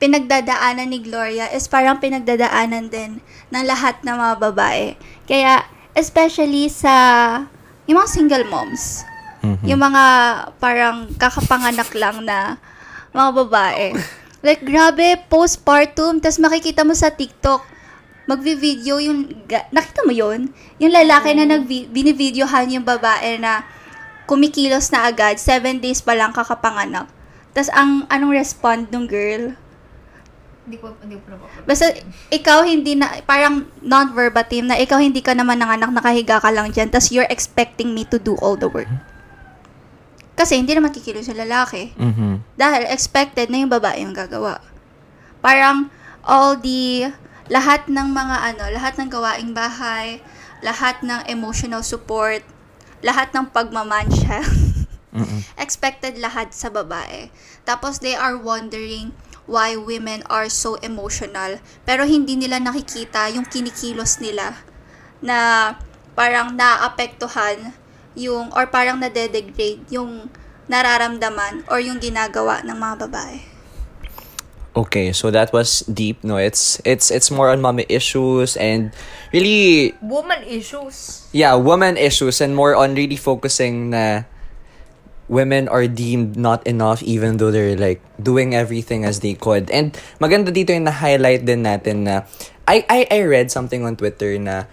pinagdadaanan 0.01 0.89
ni 0.89 1.05
Gloria 1.05 1.53
is 1.53 1.69
parang 1.69 2.01
pinagdadaanan 2.01 2.89
din 2.89 3.21
ng 3.53 3.65
lahat 3.69 4.01
ng 4.01 4.17
mga 4.17 4.35
babae. 4.41 4.97
Kaya, 5.29 5.69
especially 5.99 6.71
sa 6.71 6.95
yung 7.91 7.99
mga 7.99 8.11
single 8.15 8.47
moms, 8.47 9.03
yung 9.67 9.83
mga 9.83 10.05
parang 10.63 11.11
kakapanganak 11.19 11.91
lang 11.99 12.23
na 12.23 12.55
mga 13.11 13.31
babae. 13.45 13.87
Like, 14.39 14.63
grabe, 14.63 15.19
postpartum, 15.27 16.23
tas 16.23 16.39
makikita 16.39 16.87
mo 16.87 16.95
sa 16.95 17.11
TikTok, 17.11 17.59
magvi-video 18.31 19.03
yung, 19.03 19.27
ga- 19.51 19.67
nakita 19.75 20.07
mo 20.07 20.15
yun? 20.15 20.55
Yung 20.79 20.95
lalaki 20.95 21.35
na 21.35 21.43
nag 21.49 21.67
binivideohan 21.67 22.71
yung 22.71 22.87
babae 22.87 23.41
na 23.43 23.67
kumikilos 24.31 24.95
na 24.95 25.11
agad, 25.11 25.43
seven 25.43 25.83
days 25.83 25.99
pa 25.99 26.15
lang 26.15 26.31
kakapanganak. 26.31 27.11
Tapos 27.51 27.73
ang 27.75 28.07
anong 28.07 28.37
respond 28.37 28.87
ng 28.95 29.11
girl? 29.11 29.59
Hindi 30.69 30.77
ko, 30.77 30.93
hindi 31.01 31.17
ko 31.17 31.33
napapag- 31.33 31.65
Basta 31.65 31.89
ikaw 32.29 32.61
hindi 32.61 32.93
na, 32.93 33.25
parang 33.25 33.65
non-verbatim 33.81 34.69
na 34.69 34.77
ikaw 34.77 35.01
hindi 35.01 35.25
ka 35.25 35.33
naman 35.33 35.57
nanganak, 35.57 35.89
nakahiga 35.89 36.45
ka 36.45 36.53
lang 36.53 36.69
dyan, 36.69 36.93
tapos 36.93 37.09
you're 37.09 37.29
expecting 37.33 37.97
me 37.97 38.05
to 38.05 38.21
do 38.21 38.37
all 38.45 38.53
the 38.53 38.69
work. 38.69 38.89
Kasi 40.37 40.61
hindi 40.61 40.77
naman 40.77 40.93
kikilos 40.93 41.27
yung 41.27 41.41
lalaki. 41.41 41.97
Mhm. 41.97 42.45
Dahil 42.55 42.85
expected 42.93 43.49
na 43.49 43.65
yung 43.65 43.73
babae 43.73 44.05
yung 44.05 44.13
gagawa. 44.13 44.61
Parang 45.41 45.89
all 46.21 46.61
the, 46.61 47.09
lahat 47.49 47.89
ng 47.89 48.13
mga 48.13 48.37
ano, 48.53 48.65
lahat 48.69 49.01
ng 49.01 49.09
gawaing 49.09 49.57
bahay, 49.57 50.21
lahat 50.61 51.01
ng 51.01 51.25
emotional 51.33 51.81
support, 51.81 52.45
lahat 53.01 53.33
ng 53.33 53.49
pagmamansya, 53.51 54.45
expected 55.65 56.21
lahat 56.21 56.53
sa 56.53 56.69
babae. 56.69 57.33
Tapos 57.65 57.99
they 58.05 58.15
are 58.15 58.37
wondering 58.37 59.17
why 59.49 59.75
women 59.75 60.21
are 60.29 60.53
so 60.53 60.77
emotional, 60.85 61.59
pero 61.89 62.05
hindi 62.05 62.37
nila 62.37 62.61
nakikita 62.61 63.33
yung 63.33 63.49
kinikilos 63.49 64.21
nila 64.21 64.55
na 65.25 65.75
parang 66.13 66.53
naapektuhan 66.55 67.73
yung 68.13 68.53
or 68.53 68.69
parang 68.69 69.01
nade-degrade 69.01 69.89
yung 69.89 70.29
nararamdaman 70.69 71.65
or 71.73 71.81
yung 71.81 71.97
ginagawa 71.97 72.61
ng 72.63 72.77
mga 72.77 72.95
babae. 73.09 73.39
Okay, 74.77 75.11
so 75.11 75.33
that 75.35 75.51
was 75.51 75.83
deep. 75.91 76.23
No, 76.23 76.39
it's 76.39 76.79
it's 76.87 77.11
it's 77.11 77.35
more 77.35 77.51
on 77.51 77.59
mommy 77.59 77.83
issues 77.91 78.55
and 78.55 78.95
really 79.35 79.97
Woman 79.99 80.45
issues. 80.47 81.27
yeah, 81.35 81.59
woman 81.59 81.99
issues 81.99 82.39
and 82.39 82.55
more 82.55 82.79
on 82.79 82.95
really 82.95 83.19
focusing 83.19 83.91
na 83.91 84.29
women 85.29 85.69
are 85.69 85.87
deemed 85.87 86.37
not 86.37 86.65
enough 86.67 87.05
even 87.05 87.37
though 87.37 87.53
they're 87.53 87.77
like 87.77 88.01
doing 88.17 88.55
everything 88.57 89.05
as 89.05 89.21
they 89.21 89.33
could. 89.37 89.71
And 89.71 89.93
maganda 90.19 90.49
dito 90.51 90.73
yung 90.73 90.85
na-highlight 90.89 91.45
din 91.45 91.63
natin 91.63 92.09
na 92.09 92.25
I, 92.67 92.85
I, 92.89 93.01
I 93.09 93.21
read 93.25 93.53
something 93.53 93.85
on 93.85 93.97
Twitter 93.97 94.37
na 94.41 94.65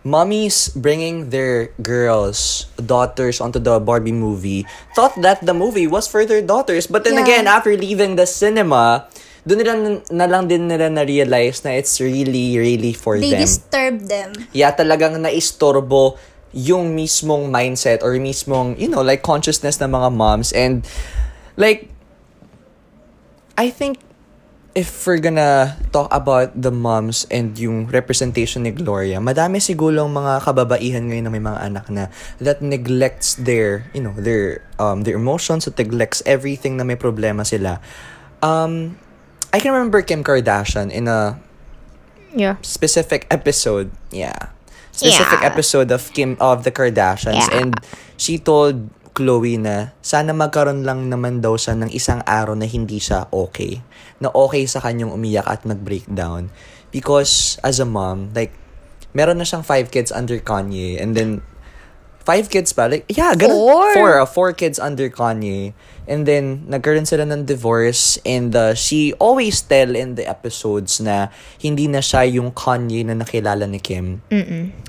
mommies 0.00 0.72
bringing 0.72 1.28
their 1.30 1.70
girls, 1.82 2.66
daughters 2.80 3.40
onto 3.40 3.58
the 3.58 3.78
Barbie 3.78 4.16
movie 4.16 4.64
thought 4.94 5.12
that 5.20 5.44
the 5.44 5.52
movie 5.54 5.86
was 5.86 6.08
for 6.08 6.24
their 6.24 6.40
daughters. 6.42 6.86
But 6.86 7.04
then 7.04 7.14
Yeah. 7.18 7.24
again, 7.26 7.44
after 7.46 7.76
leaving 7.76 8.16
the 8.16 8.24
cinema, 8.24 9.06
doon 9.44 9.58
nila 9.60 9.72
na 10.12 10.24
lang 10.28 10.48
din 10.48 10.68
nila 10.68 10.88
na-realize 10.88 11.64
na 11.64 11.72
it's 11.76 12.00
really, 12.00 12.56
really 12.56 12.92
for 12.92 13.16
They 13.20 13.32
them 13.36 13.40
disturb 13.44 13.94
them. 14.08 14.32
yeah, 14.52 14.72
talagang 14.72 15.20
naistorbo 15.20 16.16
yung 16.52 16.94
mismong 16.98 17.50
mindset 17.50 18.02
or 18.02 18.14
mismong, 18.18 18.74
you 18.78 18.88
know, 18.88 19.02
like 19.02 19.22
consciousness 19.22 19.78
ng 19.80 19.90
mga 19.90 20.10
moms. 20.10 20.50
And 20.52 20.82
like, 21.56 21.88
I 23.58 23.70
think 23.70 23.98
if 24.74 25.06
we're 25.06 25.18
gonna 25.18 25.76
talk 25.90 26.06
about 26.14 26.54
the 26.54 26.70
moms 26.70 27.26
and 27.30 27.58
yung 27.58 27.86
representation 27.90 28.62
ni 28.62 28.70
Gloria, 28.70 29.18
madami 29.18 29.58
sigulong 29.58 30.10
mga 30.14 30.46
kababaihan 30.46 31.10
ngayon 31.10 31.24
na 31.26 31.32
may 31.34 31.42
mga 31.42 31.60
anak 31.60 31.86
na 31.90 32.06
that 32.38 32.62
neglects 32.62 33.34
their, 33.34 33.90
you 33.94 34.02
know, 34.02 34.14
their 34.14 34.62
um 34.78 35.02
their 35.02 35.18
emotions, 35.18 35.66
that 35.66 35.74
neglects 35.78 36.22
everything 36.26 36.78
na 36.78 36.84
may 36.86 36.94
problema 36.94 37.42
sila. 37.42 37.82
Um, 38.42 38.96
I 39.52 39.58
can 39.58 39.74
remember 39.74 40.02
Kim 40.02 40.22
Kardashian 40.22 40.90
in 40.90 41.06
a 41.10 41.38
Yeah. 42.30 42.62
specific 42.62 43.26
episode. 43.26 43.90
Yeah. 44.14 44.54
Specific 45.00 45.40
Yeah. 45.40 45.48
episode 45.48 45.88
of 45.88 46.04
Kim 46.12 46.36
of 46.36 46.68
the 46.68 46.72
Kardashians 46.72 47.48
Yeah. 47.48 47.64
and 47.64 47.72
she 48.20 48.36
told 48.36 48.92
Chloe 49.10 49.56
na 49.56 49.96
sana 50.04 50.30
magkaroon 50.30 50.84
lang 50.84 51.08
naman 51.08 51.40
daw 51.40 51.56
siya 51.56 51.74
ng 51.74 51.90
isang 51.90 52.20
araw 52.28 52.52
na 52.52 52.68
hindi 52.68 53.00
siya 53.00 53.26
okay. 53.32 53.80
Na 54.20 54.28
okay 54.30 54.68
sa 54.68 54.84
kanyang 54.84 55.10
umiyak 55.10 55.48
at 55.48 55.64
mag-breakdown. 55.64 56.52
Because 56.92 57.56
as 57.64 57.80
a 57.80 57.88
mom, 57.88 58.30
like, 58.36 58.52
meron 59.10 59.42
na 59.42 59.46
siyang 59.48 59.66
five 59.66 59.90
kids 59.90 60.14
under 60.14 60.38
Kanye 60.38 61.00
and 61.00 61.18
then 61.18 61.42
five 62.24 62.48
kids 62.48 62.72
pa. 62.72 62.86
Like, 62.86 63.08
yeah, 63.08 63.32
ganun. 63.34 63.56
Four. 63.56 63.94
Four, 63.94 64.12
uh, 64.20 64.26
four 64.26 64.50
kids 64.52 64.78
under 64.78 65.08
Kanye. 65.08 65.72
And 66.10 66.26
then, 66.26 66.66
nagkaroon 66.66 67.06
sila 67.06 67.22
ng 67.22 67.46
divorce 67.46 68.18
and 68.26 68.50
uh, 68.54 68.74
she 68.74 69.14
always 69.22 69.62
tell 69.62 69.94
in 69.94 70.18
the 70.18 70.26
episodes 70.26 70.98
na 70.98 71.30
hindi 71.62 71.86
na 71.86 72.02
siya 72.02 72.26
yung 72.26 72.50
Kanye 72.50 73.06
na 73.06 73.14
nakilala 73.14 73.68
ni 73.70 73.78
Kim. 73.78 74.22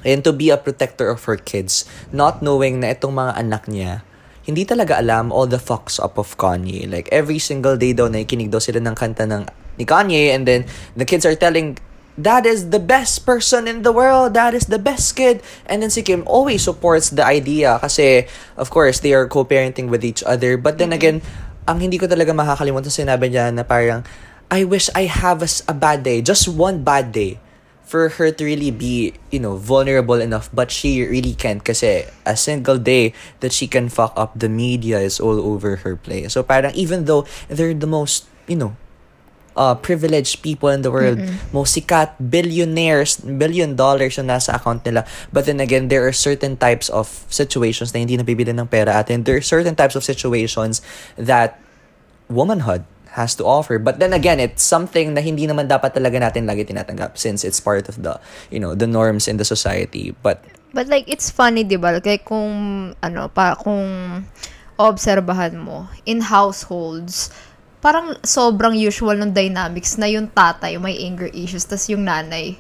And 0.02 0.26
to 0.26 0.34
be 0.34 0.50
a 0.50 0.58
protector 0.58 1.10
of 1.14 1.22
her 1.30 1.38
kids, 1.38 1.86
not 2.10 2.42
knowing 2.42 2.82
na 2.82 2.98
itong 2.98 3.14
mga 3.14 3.38
anak 3.38 3.70
niya, 3.70 4.02
hindi 4.42 4.66
talaga 4.66 4.98
alam 4.98 5.30
all 5.30 5.46
the 5.46 5.62
fucks 5.62 6.02
up 6.02 6.18
of 6.18 6.34
Kanye. 6.42 6.90
Like, 6.90 7.06
every 7.14 7.38
single 7.38 7.78
day 7.78 7.94
daw, 7.94 8.10
nakikinig 8.10 8.50
daw 8.50 8.58
sila 8.58 8.82
ng 8.82 8.98
kanta 8.98 9.30
ng 9.30 9.46
ni 9.78 9.86
Kanye 9.86 10.34
and 10.34 10.50
then 10.50 10.66
the 10.98 11.06
kids 11.06 11.24
are 11.24 11.38
telling 11.38 11.78
that 12.18 12.46
is 12.46 12.70
the 12.70 12.80
best 12.80 13.26
person 13.26 13.68
in 13.68 13.84
the 13.84 13.92
world. 13.92 14.34
That 14.34 14.54
is 14.54 14.68
the 14.68 14.80
best 14.80 15.16
kid. 15.16 15.42
And 15.66 15.82
then 15.82 15.90
si 15.90 16.02
Kim 16.02 16.24
always 16.26 16.64
supports 16.64 17.10
the 17.10 17.24
idea 17.24 17.80
kasi, 17.80 18.28
of 18.58 18.70
course, 18.70 19.00
they 19.00 19.14
are 19.14 19.28
co-parenting 19.28 19.90
with 19.90 20.04
each 20.04 20.24
other. 20.24 20.58
But 20.58 20.78
then 20.78 20.92
again, 20.92 21.22
ang 21.68 21.80
hindi 21.80 21.98
ko 21.98 22.08
talaga 22.08 22.36
makakalimutan 22.36 22.92
sinabi 22.92 23.32
niya 23.32 23.54
na 23.54 23.64
parang, 23.64 24.04
I 24.52 24.68
wish 24.68 24.92
I 24.92 25.08
have 25.08 25.40
a, 25.42 25.50
a 25.72 25.76
bad 25.76 26.04
day. 26.04 26.20
Just 26.20 26.48
one 26.48 26.84
bad 26.84 27.16
day 27.16 27.40
for 27.92 28.08
her 28.08 28.32
to 28.32 28.44
really 28.44 28.72
be, 28.72 29.16
you 29.32 29.40
know, 29.40 29.56
vulnerable 29.56 30.20
enough. 30.20 30.48
But 30.52 30.72
she 30.72 31.04
really 31.04 31.36
can't 31.36 31.64
kasi 31.64 32.08
a 32.28 32.36
single 32.36 32.80
day 32.80 33.12
that 33.40 33.52
she 33.52 33.68
can 33.68 33.88
fuck 33.88 34.16
up, 34.16 34.32
the 34.36 34.48
media 34.48 35.00
is 35.00 35.20
all 35.20 35.40
over 35.40 35.84
her 35.84 35.96
place. 35.96 36.34
So 36.36 36.44
parang 36.44 36.72
even 36.76 37.04
though 37.04 37.28
they're 37.48 37.76
the 37.76 37.88
most, 37.88 38.28
you 38.48 38.56
know, 38.56 38.76
uh, 39.56 39.76
privileged 39.76 40.42
people 40.42 40.70
in 40.70 40.82
the 40.82 40.92
world, 40.92 41.20
most 41.52 41.76
sikat, 41.76 42.16
billionaires, 42.18 43.20
billion 43.20 43.76
dollars 43.76 44.18
yung 44.18 44.28
nasa 44.28 44.56
account 44.56 44.86
nila. 44.86 45.06
But 45.32 45.46
then 45.46 45.60
again, 45.60 45.88
there 45.88 46.06
are 46.08 46.16
certain 46.16 46.58
types 46.58 46.90
of 46.90 47.08
situations 47.30 47.94
na 47.94 48.00
hindi 48.00 48.18
nabibili 48.18 48.56
ng 48.56 48.68
pera 48.68 49.00
atin. 49.00 49.24
There 49.24 49.38
are 49.38 49.46
certain 49.46 49.76
types 49.76 49.96
of 49.96 50.04
situations 50.04 50.82
that 51.18 51.60
womanhood 52.30 52.84
has 53.12 53.36
to 53.36 53.44
offer. 53.44 53.80
But 53.80 54.00
then 54.00 54.14
again, 54.16 54.40
it's 54.40 54.64
something 54.64 55.14
na 55.14 55.22
hindi 55.22 55.44
naman 55.48 55.68
dapat 55.68 55.92
talaga 55.92 56.20
natin 56.20 56.48
lagi 56.48 56.64
tinatanggap 56.64 57.20
since 57.20 57.44
it's 57.44 57.60
part 57.60 57.92
of 57.92 58.00
the, 58.04 58.20
you 58.50 58.60
know, 58.60 58.72
the 58.76 58.88
norms 58.88 59.28
in 59.28 59.36
the 59.36 59.44
society. 59.44 60.16
But 60.24 60.40
But 60.72 60.88
like, 60.88 61.12
it's 61.12 61.28
funny, 61.28 61.68
di 61.68 61.76
ba? 61.76 62.00
Like, 62.00 62.24
kung, 62.24 62.96
ano, 63.04 63.28
pa, 63.28 63.60
kung 63.60 64.24
obserbahan 64.80 65.60
mo, 65.60 65.92
in 66.08 66.24
households, 66.24 67.28
parang 67.82 68.14
sobrang 68.22 68.78
usual 68.78 69.18
ng 69.18 69.34
dynamics 69.34 69.98
na 69.98 70.06
yung 70.06 70.30
tatay 70.30 70.78
may 70.78 70.96
anger 71.02 71.28
issues, 71.34 71.66
tas 71.66 71.90
yung 71.90 72.06
nanay, 72.06 72.56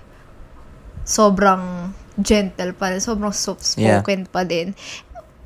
sobrang 1.06 1.94
gentle 2.18 2.74
pa 2.74 2.92
rin, 2.92 3.00
sobrang 3.00 3.32
soft-spoken 3.32 4.28
pa 4.28 4.42
din. 4.44 4.74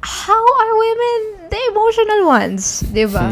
How 0.02 0.40
are 0.40 0.74
women 0.74 1.22
the 1.52 1.60
emotional 1.70 2.22
ones? 2.26 2.82
Di 2.88 3.06
ba? 3.06 3.30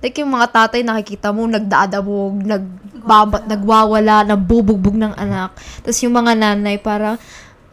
Like 0.00 0.16
yung 0.16 0.32
mga 0.32 0.48
tatay 0.52 0.80
nakikita 0.80 1.28
mo 1.32 1.44
nagdadabog, 1.44 2.40
nagbabat, 2.40 3.44
nagwawala, 3.48 4.24
nagbubugbog 4.24 4.96
ng 4.96 5.12
anak. 5.16 5.56
Tapos 5.84 6.00
yung 6.00 6.16
mga 6.16 6.32
nanay 6.36 6.80
parang, 6.80 7.20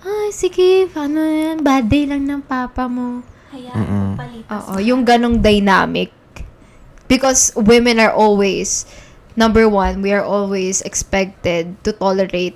ay 0.03 0.31
sige, 0.35 0.91
ano 0.95 1.23
yan, 1.23 1.63
bad 1.63 1.87
day 1.87 2.03
lang 2.07 2.27
ng 2.27 2.43
papa 2.43 2.87
mo. 2.91 3.23
Hayaan 3.51 3.79
mo 3.79 4.19
palipas. 4.19 4.51
Oo, 4.51 4.83
yung 4.83 5.07
ganong 5.07 5.39
dynamic. 5.39 6.11
Because 7.07 7.55
women 7.55 7.99
are 7.99 8.11
always, 8.11 8.85
number 9.35 9.67
one, 9.67 10.03
we 10.03 10.11
are 10.11 10.23
always 10.23 10.83
expected 10.83 11.75
to 11.83 11.91
tolerate 11.91 12.55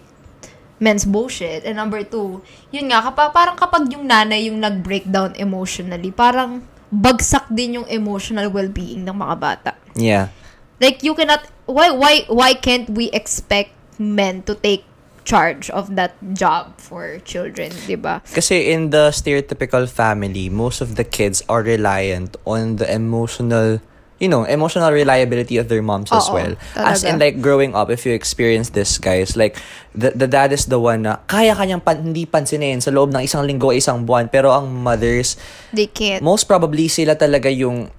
men's 0.82 1.06
bullshit. 1.06 1.64
And 1.64 1.78
number 1.78 2.04
two, 2.04 2.42
yun 2.74 2.92
nga, 2.92 3.06
kapag, 3.06 3.32
parang 3.32 3.56
kapag 3.56 3.88
yung 3.94 4.10
nanay 4.10 4.50
yung 4.50 4.60
nag-breakdown 4.60 5.38
emotionally, 5.38 6.12
parang 6.12 6.66
bagsak 6.92 7.48
din 7.48 7.80
yung 7.80 7.88
emotional 7.88 8.52
well-being 8.52 9.08
ng 9.08 9.16
mga 9.16 9.36
bata. 9.40 9.72
Yeah. 9.96 10.34
Like 10.82 11.06
you 11.06 11.16
cannot 11.16 11.46
why 11.70 11.94
why 11.94 12.28
why 12.28 12.52
can't 12.58 12.90
we 12.92 13.08
expect 13.16 13.72
men 14.02 14.44
to 14.50 14.58
take 14.58 14.84
charge 15.24 15.70
of 15.70 15.96
that 15.96 16.18
job 16.34 16.76
for 16.82 17.22
children, 17.24 17.72
'di 17.86 17.96
ba? 18.02 18.26
Kasi 18.26 18.74
in 18.74 18.90
the 18.90 19.14
stereotypical 19.14 19.86
family, 19.86 20.50
most 20.50 20.82
of 20.82 20.98
the 20.98 21.06
kids 21.06 21.46
are 21.48 21.62
reliant 21.62 22.36
on 22.44 22.82
the 22.82 22.90
emotional, 22.90 23.80
you 24.21 24.29
know, 24.29 24.45
emotional 24.45 24.93
reliability 24.93 25.57
of 25.57 25.65
their 25.65 25.81
moms 25.81 26.13
as 26.13 26.29
Oo, 26.29 26.38
well. 26.38 26.53
As 26.77 27.01
in 27.01 27.17
talaga. 27.17 27.25
like 27.25 27.36
growing 27.41 27.73
up, 27.73 27.89
if 27.89 28.05
you 28.05 28.13
experience 28.13 28.69
this, 28.69 29.01
guys, 29.01 29.34
like 29.34 29.57
the, 29.97 30.13
the 30.13 30.29
dad 30.29 30.53
is 30.53 30.69
the 30.69 30.77
one 30.77 31.10
na 31.10 31.17
kaya 31.25 31.57
kanyang 31.57 31.81
pan, 31.81 32.05
hindi 32.05 32.29
pansinin 32.29 32.86
sa 32.86 32.93
loob 32.93 33.10
ng 33.10 33.25
isang 33.25 33.41
linggo, 33.49 33.73
isang 33.73 34.05
buwan, 34.05 34.29
pero 34.29 34.53
ang 34.53 34.69
mothers, 34.69 35.41
They 35.73 35.89
can't. 35.89 36.21
most 36.21 36.45
probably 36.45 36.86
sila 36.86 37.17
talaga 37.17 37.49
yung 37.49 37.89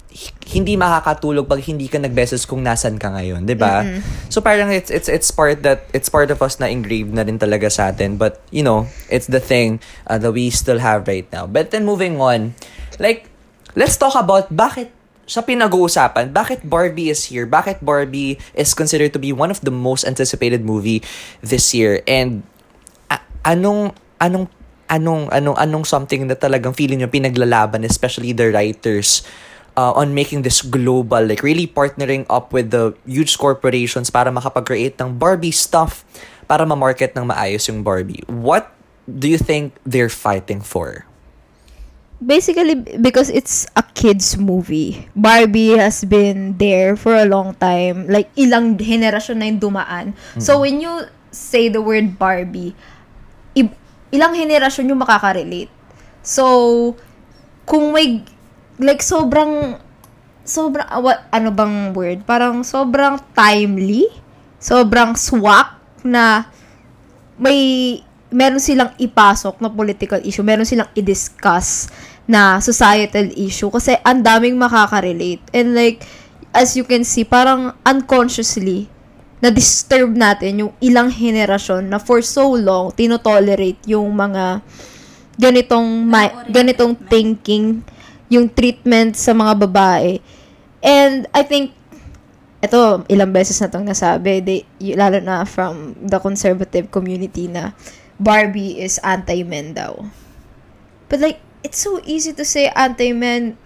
hindi 0.47 0.77
makakatulog 0.77 1.43
pag 1.49 1.59
hindi 1.65 1.89
ka 1.91 1.99
nagbeses 1.99 2.45
kung 2.47 2.61
nasan 2.63 3.01
ka 3.01 3.09
ngayon, 3.11 3.49
'di 3.49 3.57
ba? 3.57 3.81
So 4.29 4.45
parang 4.45 4.69
it's 4.69 4.93
it's 4.93 5.09
it's 5.09 5.33
part 5.33 5.65
that 5.65 5.89
it's 5.89 6.05
part 6.07 6.29
of 6.29 6.37
us 6.39 6.61
na 6.61 6.69
engraved 6.69 7.11
na 7.11 7.25
rin 7.25 7.41
talaga 7.41 7.67
sa 7.67 7.89
atin, 7.89 8.15
but 8.15 8.39
you 8.53 8.61
know, 8.61 8.85
it's 9.09 9.25
the 9.25 9.41
thing 9.41 9.81
uh, 10.05 10.21
that 10.21 10.31
we 10.31 10.53
still 10.53 10.77
have 10.79 11.09
right 11.09 11.25
now. 11.33 11.49
But 11.49 11.73
then 11.73 11.81
moving 11.83 12.21
on, 12.21 12.53
like 13.01 13.25
let's 13.73 13.97
talk 13.97 14.13
about 14.13 14.53
bakit 14.53 14.93
sa 15.23 15.39
pinag-uusapan, 15.39 16.35
bakit 16.35 16.63
Barbie 16.67 17.07
is 17.07 17.31
here? 17.31 17.47
Bakit 17.47 17.79
Barbie 17.79 18.39
is 18.53 18.75
considered 18.75 19.15
to 19.15 19.19
be 19.19 19.31
one 19.31 19.51
of 19.51 19.63
the 19.63 19.71
most 19.71 20.03
anticipated 20.03 20.63
movie 20.67 20.99
this 21.39 21.71
year? 21.71 22.03
And 22.03 22.43
a- 23.07 23.23
anong 23.47 23.95
anong 24.19 24.51
anong 24.91 25.31
anong 25.31 25.57
anong 25.57 25.85
something 25.87 26.27
na 26.27 26.35
talagang 26.35 26.75
feeling 26.75 27.01
nyo 27.01 27.09
pinaglalaban 27.09 27.87
especially 27.87 28.35
the 28.35 28.51
writers 28.51 29.23
uh, 29.79 29.95
on 29.95 30.13
making 30.13 30.43
this 30.43 30.61
global 30.61 31.23
like 31.23 31.41
really 31.41 31.65
partnering 31.65 32.27
up 32.27 32.51
with 32.51 32.69
the 32.69 32.93
huge 33.07 33.39
corporations 33.39 34.11
para 34.11 34.29
makapag-create 34.29 34.99
ng 34.99 35.15
Barbie 35.17 35.55
stuff 35.55 36.03
para 36.45 36.67
ma-market 36.67 37.15
ng 37.15 37.25
maayos 37.25 37.65
yung 37.71 37.81
Barbie 37.81 38.21
what 38.27 38.75
do 39.07 39.31
you 39.31 39.39
think 39.39 39.73
they're 39.87 40.11
fighting 40.11 40.59
for 40.59 41.07
Basically 42.23 42.79
because 43.03 43.27
it's 43.27 43.67
a 43.75 43.83
kids 43.83 44.39
movie. 44.39 45.11
Barbie 45.11 45.75
has 45.75 46.07
been 46.07 46.55
there 46.55 46.95
for 46.95 47.11
a 47.11 47.27
long 47.27 47.51
time. 47.59 48.07
Like 48.07 48.31
ilang 48.39 48.79
henerasyon 48.79 49.37
na 49.37 49.45
yung 49.51 49.59
dumaan. 49.59 50.05
So 50.39 50.63
when 50.63 50.79
you 50.79 51.03
say 51.35 51.67
the 51.67 51.83
word 51.83 52.15
Barbie, 52.15 52.71
i- 53.53 53.75
ilang 54.09 54.31
henerasyon 54.33 54.87
yung 54.87 55.03
makaka-relate. 55.03 55.67
So 56.23 56.95
kung 57.67 57.91
may 57.91 58.23
like 58.79 59.03
sobrang 59.03 59.75
sobrang 60.47 60.87
ah, 60.87 61.03
what 61.03 61.27
ano 61.27 61.51
bang 61.51 61.91
word? 61.91 62.23
Parang 62.23 62.63
sobrang 62.63 63.19
timely, 63.35 64.07
sobrang 64.63 65.19
swak 65.19 65.75
na 66.07 66.47
may 67.35 67.99
meron 68.33 68.57
silang 68.57 68.89
ipasok 68.97 69.61
na 69.61 69.69
political 69.69 70.17
issue, 70.25 70.41
meron 70.41 70.65
silang 70.65 70.89
i-discuss 70.97 71.85
na 72.23 72.59
societal 72.63 73.27
issue 73.35 73.67
kasi 73.67 73.99
ang 74.01 74.23
daming 74.23 74.55
makaka-relate. 74.55 75.43
And 75.51 75.75
like, 75.75 76.03
as 76.55 76.77
you 76.79 76.87
can 76.87 77.03
see, 77.03 77.27
parang 77.27 77.75
unconsciously, 77.83 78.87
na-disturb 79.43 80.15
natin 80.15 80.63
yung 80.63 80.71
ilang 80.79 81.11
henerasyon 81.11 81.91
na 81.91 81.99
for 81.99 82.23
so 82.23 82.55
long, 82.55 82.95
tinotolerate 82.95 83.81
yung 83.83 84.07
mga 84.15 84.63
ganitong, 85.35 85.87
ma- 86.07 86.47
ganitong 86.47 86.95
thinking, 87.11 87.83
yung 88.31 88.47
treatment 88.47 89.19
sa 89.19 89.35
mga 89.35 89.67
babae. 89.67 90.23
And 90.79 91.27
I 91.35 91.43
think 91.43 91.75
ito, 92.63 93.03
ilang 93.11 93.35
beses 93.35 93.59
na 93.59 93.67
itong 93.67 93.83
nasabi, 93.83 94.39
they, 94.39 94.63
y- 94.79 94.95
lalo 94.95 95.19
na 95.19 95.43
from 95.43 95.99
the 95.99 96.15
conservative 96.23 96.87
community 96.87 97.51
na 97.51 97.75
Barbie 98.15 98.79
is 98.79 99.03
anti-men 99.03 99.75
daw. 99.75 99.99
But 101.11 101.19
like, 101.19 101.43
it's 101.63 101.79
so 101.79 102.03
easy 102.03 102.35
to 102.35 102.43
say 102.43 102.67
anti-men 102.75 103.57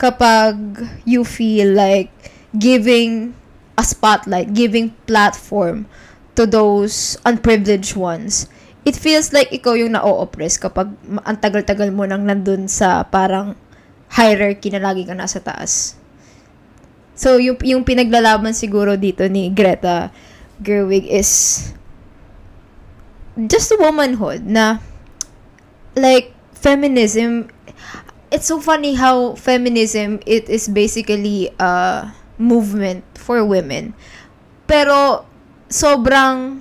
kapag 0.00 0.56
you 1.04 1.22
feel 1.22 1.76
like 1.76 2.08
giving 2.56 3.36
a 3.76 3.84
spotlight, 3.84 4.56
giving 4.56 4.90
platform 5.06 5.86
to 6.34 6.48
those 6.48 7.20
unprivileged 7.28 7.94
ones. 7.94 8.48
It 8.88 8.96
feels 8.96 9.36
like 9.36 9.52
ikaw 9.52 9.76
yung 9.76 9.94
na-oppress 9.94 10.56
kapag 10.56 10.88
ang 11.22 11.36
tagal-tagal 11.38 11.92
mo 11.92 12.08
nang 12.08 12.24
nandun 12.24 12.66
sa 12.66 13.04
parang 13.04 13.54
hierarchy 14.08 14.72
na 14.72 14.80
lagi 14.80 15.04
ka 15.04 15.12
nasa 15.12 15.44
taas. 15.44 15.98
So, 17.18 17.36
yung, 17.36 17.58
yung 17.66 17.82
pinaglalaban 17.82 18.54
siguro 18.54 18.94
dito 18.94 19.26
ni 19.26 19.50
Greta 19.50 20.14
Gerwig 20.62 21.04
is 21.10 21.74
just 23.34 23.70
womanhood 23.78 24.46
na 24.46 24.78
like 25.98 26.37
feminism 26.58 27.48
it's 28.28 28.50
so 28.50 28.60
funny 28.60 28.94
how 28.94 29.32
feminism 29.38 30.20
it 30.28 30.50
is 30.52 30.68
basically 30.68 31.48
a 31.56 32.04
movement 32.36 33.02
for 33.16 33.40
women. 33.42 33.96
Pero 34.68 35.24
sobrang 35.72 36.60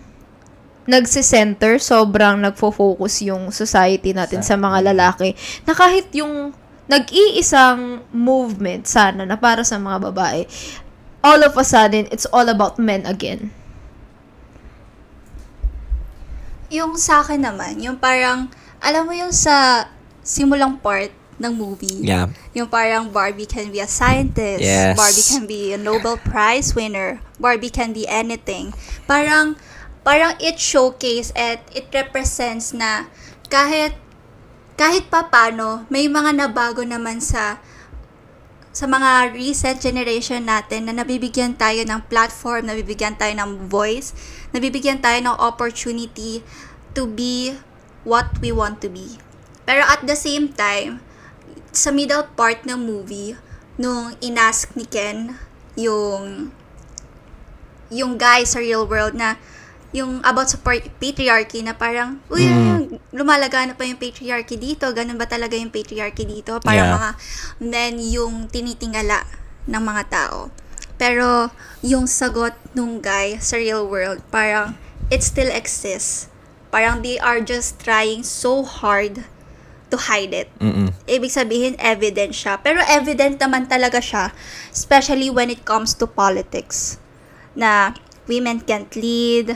nagse-center, 0.87 1.75
sobrang 1.83 2.39
nagfo-focus 2.39 3.27
yung 3.27 3.51
society 3.51 4.15
natin 4.15 4.39
sa 4.39 4.55
mga 4.55 4.95
lalaki 4.95 5.35
na 5.67 5.75
kahit 5.75 6.07
yung 6.15 6.55
nag-iisang 6.87 8.07
movement 8.15 8.87
sana 8.87 9.27
na 9.27 9.35
para 9.35 9.67
sa 9.67 9.75
mga 9.75 10.07
babae 10.07 10.47
all 11.27 11.43
of 11.43 11.59
a 11.59 11.65
sudden 11.67 12.07
it's 12.07 12.23
all 12.31 12.47
about 12.47 12.79
men 12.79 13.03
again. 13.03 13.51
Yung 16.71 16.95
sa 16.95 17.23
akin 17.23 17.43
naman, 17.43 17.79
yung 17.79 17.99
parang, 17.99 18.51
alam 18.81 19.05
mo 19.05 19.13
yung 19.13 19.33
sa 19.33 19.87
simulang 20.21 20.77
part 20.79 21.11
ng 21.37 21.53
movie. 21.53 22.01
Yeah. 22.01 22.33
Yung 22.57 22.67
parang 22.67 23.13
Barbie 23.13 23.45
can 23.45 23.69
be 23.69 23.79
a 23.79 23.89
scientist. 23.89 24.61
Yes. 24.61 24.97
Barbie 24.97 25.25
can 25.25 25.43
be 25.45 25.73
a 25.73 25.79
Nobel 25.79 26.17
Prize 26.17 26.73
winner. 26.73 27.21
Barbie 27.37 27.69
can 27.69 27.93
be 27.93 28.09
anything. 28.09 28.73
Parang, 29.05 29.55
parang 30.01 30.33
it 30.41 30.57
showcase 30.57 31.29
and 31.37 31.61
it 31.71 31.87
represents 31.93 32.73
na 32.73 33.05
kahit, 33.53 33.93
kahit 34.77 35.09
pa 35.13 35.29
paano, 35.29 35.85
may 35.93 36.09
mga 36.09 36.33
nabago 36.37 36.81
naman 36.81 37.21
sa 37.21 37.61
sa 38.77 38.85
mga 38.85 39.33
recent 39.33 39.81
generation 39.81 40.45
natin 40.45 40.85
na 40.85 40.93
nabibigyan 40.93 41.57
tayo 41.57 41.81
ng 41.81 41.97
platform, 42.05 42.69
nabibigyan 42.69 43.17
tayo 43.17 43.33
ng 43.33 43.65
voice, 43.65 44.13
nabibigyan 44.53 45.01
tayo 45.01 45.17
ng 45.17 45.33
opportunity 45.41 46.45
to 46.93 47.09
be 47.09 47.57
what 48.07 48.31
we 48.39 48.55
want 48.55 48.79
to 48.79 48.87
be. 48.87 49.19
Pero 49.67 49.83
at 49.83 50.07
the 50.07 50.15
same 50.15 50.55
time, 50.55 51.03
sa 51.75 51.91
middle 51.91 52.23
part 52.39 52.63
ng 52.63 52.79
movie, 52.79 53.35
nung 53.75 54.15
inask 54.23 54.71
ni 54.79 54.87
Ken 54.87 55.35
yung 55.77 56.49
yung 57.91 58.15
guy 58.15 58.47
sa 58.47 58.63
real 58.63 58.87
world 58.87 59.13
na 59.15 59.35
yung 59.95 60.19
about 60.27 60.51
sa 60.51 60.59
patriarchy 60.99 61.63
na 61.63 61.71
parang, 61.71 62.19
uy, 62.27 62.43
Mm. 62.43 62.99
lumalaga 63.15 63.63
na 63.63 63.71
pa 63.71 63.87
yung 63.87 63.95
patriarchy 63.95 64.59
dito, 64.59 64.91
ganun 64.91 65.15
ba 65.15 65.23
talaga 65.23 65.55
yung 65.55 65.71
patriarchy 65.71 66.27
dito? 66.27 66.59
Parang 66.59 66.91
Yeah. 66.91 66.95
mga, 66.99 67.09
then 67.63 67.93
yung 68.03 68.51
tinitingala 68.51 69.23
ng 69.67 69.83
mga 69.83 70.03
tao. 70.11 70.51
Pero 70.99 71.47
yung 71.79 72.03
sagot 72.09 72.51
nung 72.75 72.99
guy 72.99 73.39
sa 73.39 73.55
real 73.55 73.87
world, 73.87 74.19
parang 74.27 74.75
it 75.07 75.23
still 75.23 75.47
exists. 75.47 76.27
Parang 76.69 77.01
they 77.01 77.17
are 77.17 77.39
just 77.39 77.79
trying 77.79 78.23
so 78.23 78.63
hard 78.63 79.23
to 79.87 79.97
hide 79.97 80.35
it. 80.35 80.51
Mm-mm. 80.59 80.91
Ibig 81.07 81.31
sabihin, 81.31 81.73
evident 81.79 82.35
siya. 82.35 82.59
Pero 82.59 82.83
evident 82.85 83.39
naman 83.39 83.71
talaga 83.71 84.03
siya, 84.03 84.35
especially 84.71 85.31
when 85.31 85.47
it 85.47 85.63
comes 85.63 85.95
to 85.95 86.05
politics. 86.05 86.99
Na 87.55 87.95
women 88.27 88.59
can't 88.61 88.91
lead 88.99 89.55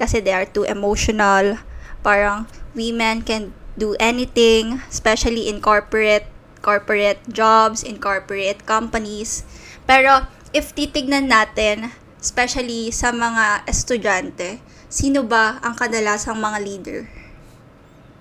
kasi 0.00 0.24
they 0.24 0.32
are 0.32 0.48
too 0.48 0.64
emotional. 0.64 1.60
Parang 2.00 2.48
women 2.72 3.20
can 3.20 3.52
do 3.76 3.94
anything, 4.00 4.80
especially 4.88 5.46
in 5.46 5.60
corporate 5.60 6.26
corporate 6.64 7.22
jobs, 7.30 7.84
in 7.86 8.02
corporate 8.02 8.66
companies. 8.66 9.44
Pero 9.86 10.26
if 10.50 10.74
titignan 10.74 11.30
natin, 11.30 11.92
especially 12.18 12.90
sa 12.90 13.14
mga 13.14 13.68
estudyante, 13.68 14.58
sino 14.88 15.22
ba 15.22 15.60
ang 15.60 15.76
kadalasang 15.76 16.36
mga 16.36 16.58
leader? 16.60 17.00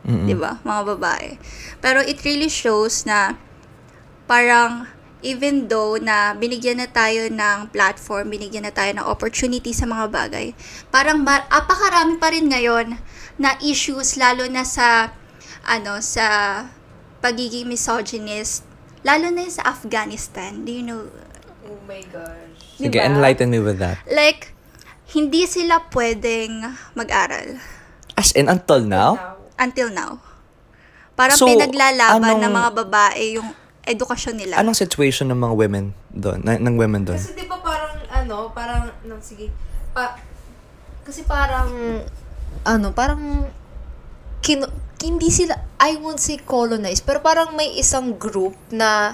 Mm-mm. 0.07 0.23
'di 0.23 0.35
ba? 0.39 0.59
Mga 0.63 0.81
babae. 0.95 1.29
Pero 1.83 1.99
it 1.99 2.23
really 2.23 2.47
shows 2.47 3.03
na 3.03 3.35
parang 4.23 4.87
even 5.19 5.65
though 5.67 5.97
na 5.97 6.31
binigyan 6.31 6.77
na 6.77 6.87
tayo 6.87 7.27
ng 7.27 7.73
platform, 7.73 8.29
binigyan 8.29 8.63
na 8.63 8.71
tayo 8.71 8.93
ng 8.93 9.03
opportunity 9.03 9.73
sa 9.73 9.89
mga 9.89 10.07
bagay, 10.07 10.53
parang 10.93 11.25
mar- 11.25 11.47
apakarami 11.49 12.21
pa 12.21 12.29
rin 12.31 12.47
ngayon 12.47 12.95
na 13.35 13.57
issues 13.59 14.15
lalo 14.15 14.45
na 14.47 14.63
sa 14.63 15.11
ano 15.65 15.99
sa 15.99 16.63
pagiging 17.19 17.65
misogynist 17.67 18.63
lalo 19.03 19.27
na 19.27 19.47
sa 19.49 19.67
Afghanistan. 19.67 20.63
Do 20.63 20.71
you 20.71 20.83
know 20.85 21.01
Oh 21.67 21.83
my 21.83 21.99
gosh. 22.07 22.79
Sige, 22.79 22.95
Diba? 22.95 23.03
enlighten 23.11 23.51
me 23.51 23.59
with 23.59 23.75
that. 23.83 23.99
like 24.07 24.55
hindi 25.13 25.47
sila 25.47 25.87
pwedeng 25.91 26.67
mag-aral 26.93 27.77
As 28.17 28.33
in, 28.33 28.49
until 28.49 28.81
now? 28.81 29.37
Until 29.61 29.93
now. 29.93 30.17
Parang 31.13 31.37
So, 31.37 31.45
pinaglalaban 31.45 32.41
ng 32.41 32.49
anong- 32.49 32.57
mga 32.57 32.71
babae 32.81 33.23
yung 33.37 33.49
edukasyon 33.85 34.35
nila. 34.41 34.53
Anong 34.57 34.73
situation 34.73 35.29
ng 35.29 35.37
mga 35.37 35.53
women 35.53 35.85
doon? 36.09 36.41
Ng, 36.41 36.65
ng 36.65 36.75
women 36.81 37.05
doon? 37.05 37.21
Kasi 37.21 37.37
di 37.37 37.45
ba 37.45 37.61
parang, 37.61 37.93
ano, 38.09 38.49
parang, 38.49 38.89
no, 39.05 39.21
sige, 39.21 39.53
pa, 39.93 40.17
kasi 41.05 41.21
parang, 41.29 42.01
ano, 42.65 42.87
parang, 42.91 43.45
kino, 44.41 44.65
hindi 45.05 45.29
sila, 45.29 45.53
I 45.77 46.01
won't 46.01 46.17
say 46.17 46.41
colonized, 46.41 47.05
pero 47.05 47.21
parang 47.21 47.53
may 47.53 47.77
isang 47.77 48.17
group 48.17 48.57
na 48.73 49.13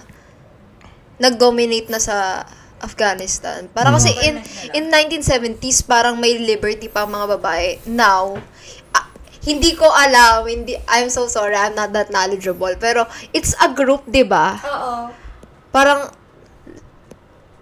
nag-dominate 1.19 1.91
na 1.91 1.99
sa 1.99 2.47
Afghanistan. 2.83 3.71
Parang 3.71 3.95
kasi 3.95 4.11
in, 4.21 4.43
in 4.73 4.87
1970s, 4.87 5.81
parang 5.81 6.19
may 6.19 6.35
liberty 6.35 6.85
pa 6.85 7.07
ang 7.07 7.11
mga 7.11 7.27
babae. 7.33 7.79
Now, 7.87 8.35
hindi 9.41 9.75
ko 9.75 9.87
alam, 9.87 10.43
hindi, 10.45 10.79
I'm 10.87 11.07
so 11.07 11.27
sorry, 11.27 11.51
I'm 11.53 11.73
not 11.73 11.91
that 11.91 12.07
knowledgeable, 12.07 12.71
pero 12.77 13.03
it's 13.31 13.51
a 13.57 13.67
group, 13.69 14.03
di 14.05 14.23
ba? 14.23 14.55
Oo. 14.57 15.11
Parang, 15.67 16.07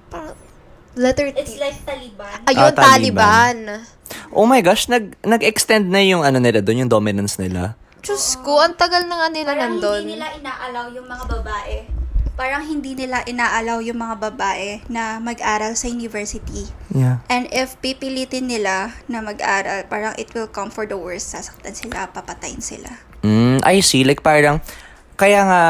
parang, 0.07 0.37
letter 0.93 1.33
T. 1.33 1.41
It's 1.41 1.57
like 1.57 1.81
Taliban. 1.81 2.37
Ayun, 2.45 2.69
Ah, 2.69 2.75
Taliban. 2.75 3.57
Taliban. 3.57 3.57
Oh 4.29 4.45
my 4.45 4.61
gosh, 4.61 4.85
nag, 4.87 5.17
nag-extend 5.23 5.87
na 5.87 6.03
yung 6.03 6.21
ano 6.21 6.37
nila 6.37 6.61
doon, 6.61 6.85
yung 6.85 6.91
dominance 6.91 7.41
nila. 7.41 7.73
Diyos 8.01 8.37
ko, 8.41 8.61
ang 8.61 8.73
tagal 8.75 9.05
na 9.05 9.17
nga 9.17 9.27
nila 9.29 9.49
Parang 9.51 9.77
nandun. 9.77 10.01
hindi 10.03 10.17
nila 10.17 10.33
inaalaw 10.35 10.85
yung 10.91 11.07
mga 11.07 11.25
babae. 11.29 12.00
Parang 12.39 12.63
hindi 12.65 12.95
nila 12.95 13.21
inaalaw 13.27 13.83
yung 13.83 13.99
mga 14.01 14.15
babae 14.31 14.81
na 14.87 15.19
mag-aral 15.21 15.75
sa 15.75 15.85
university. 15.85 16.65
Yeah. 16.89 17.21
And 17.29 17.45
if 17.51 17.77
pipilitin 17.79 18.47
nila 18.49 18.95
na 19.05 19.21
mag-aral, 19.21 19.85
parang 19.85 20.15
it 20.17 20.33
will 20.33 20.47
come 20.49 20.71
for 20.71 20.87
the 20.87 20.97
worst. 20.97 21.35
Sasaktan 21.35 21.75
sila, 21.75 22.09
papatayin 22.09 22.63
sila. 22.63 22.89
Mm, 23.21 23.61
I 23.61 23.83
see. 23.83 24.01
Like 24.07 24.23
parang, 24.23 24.63
kaya 25.19 25.43
nga, 25.45 25.63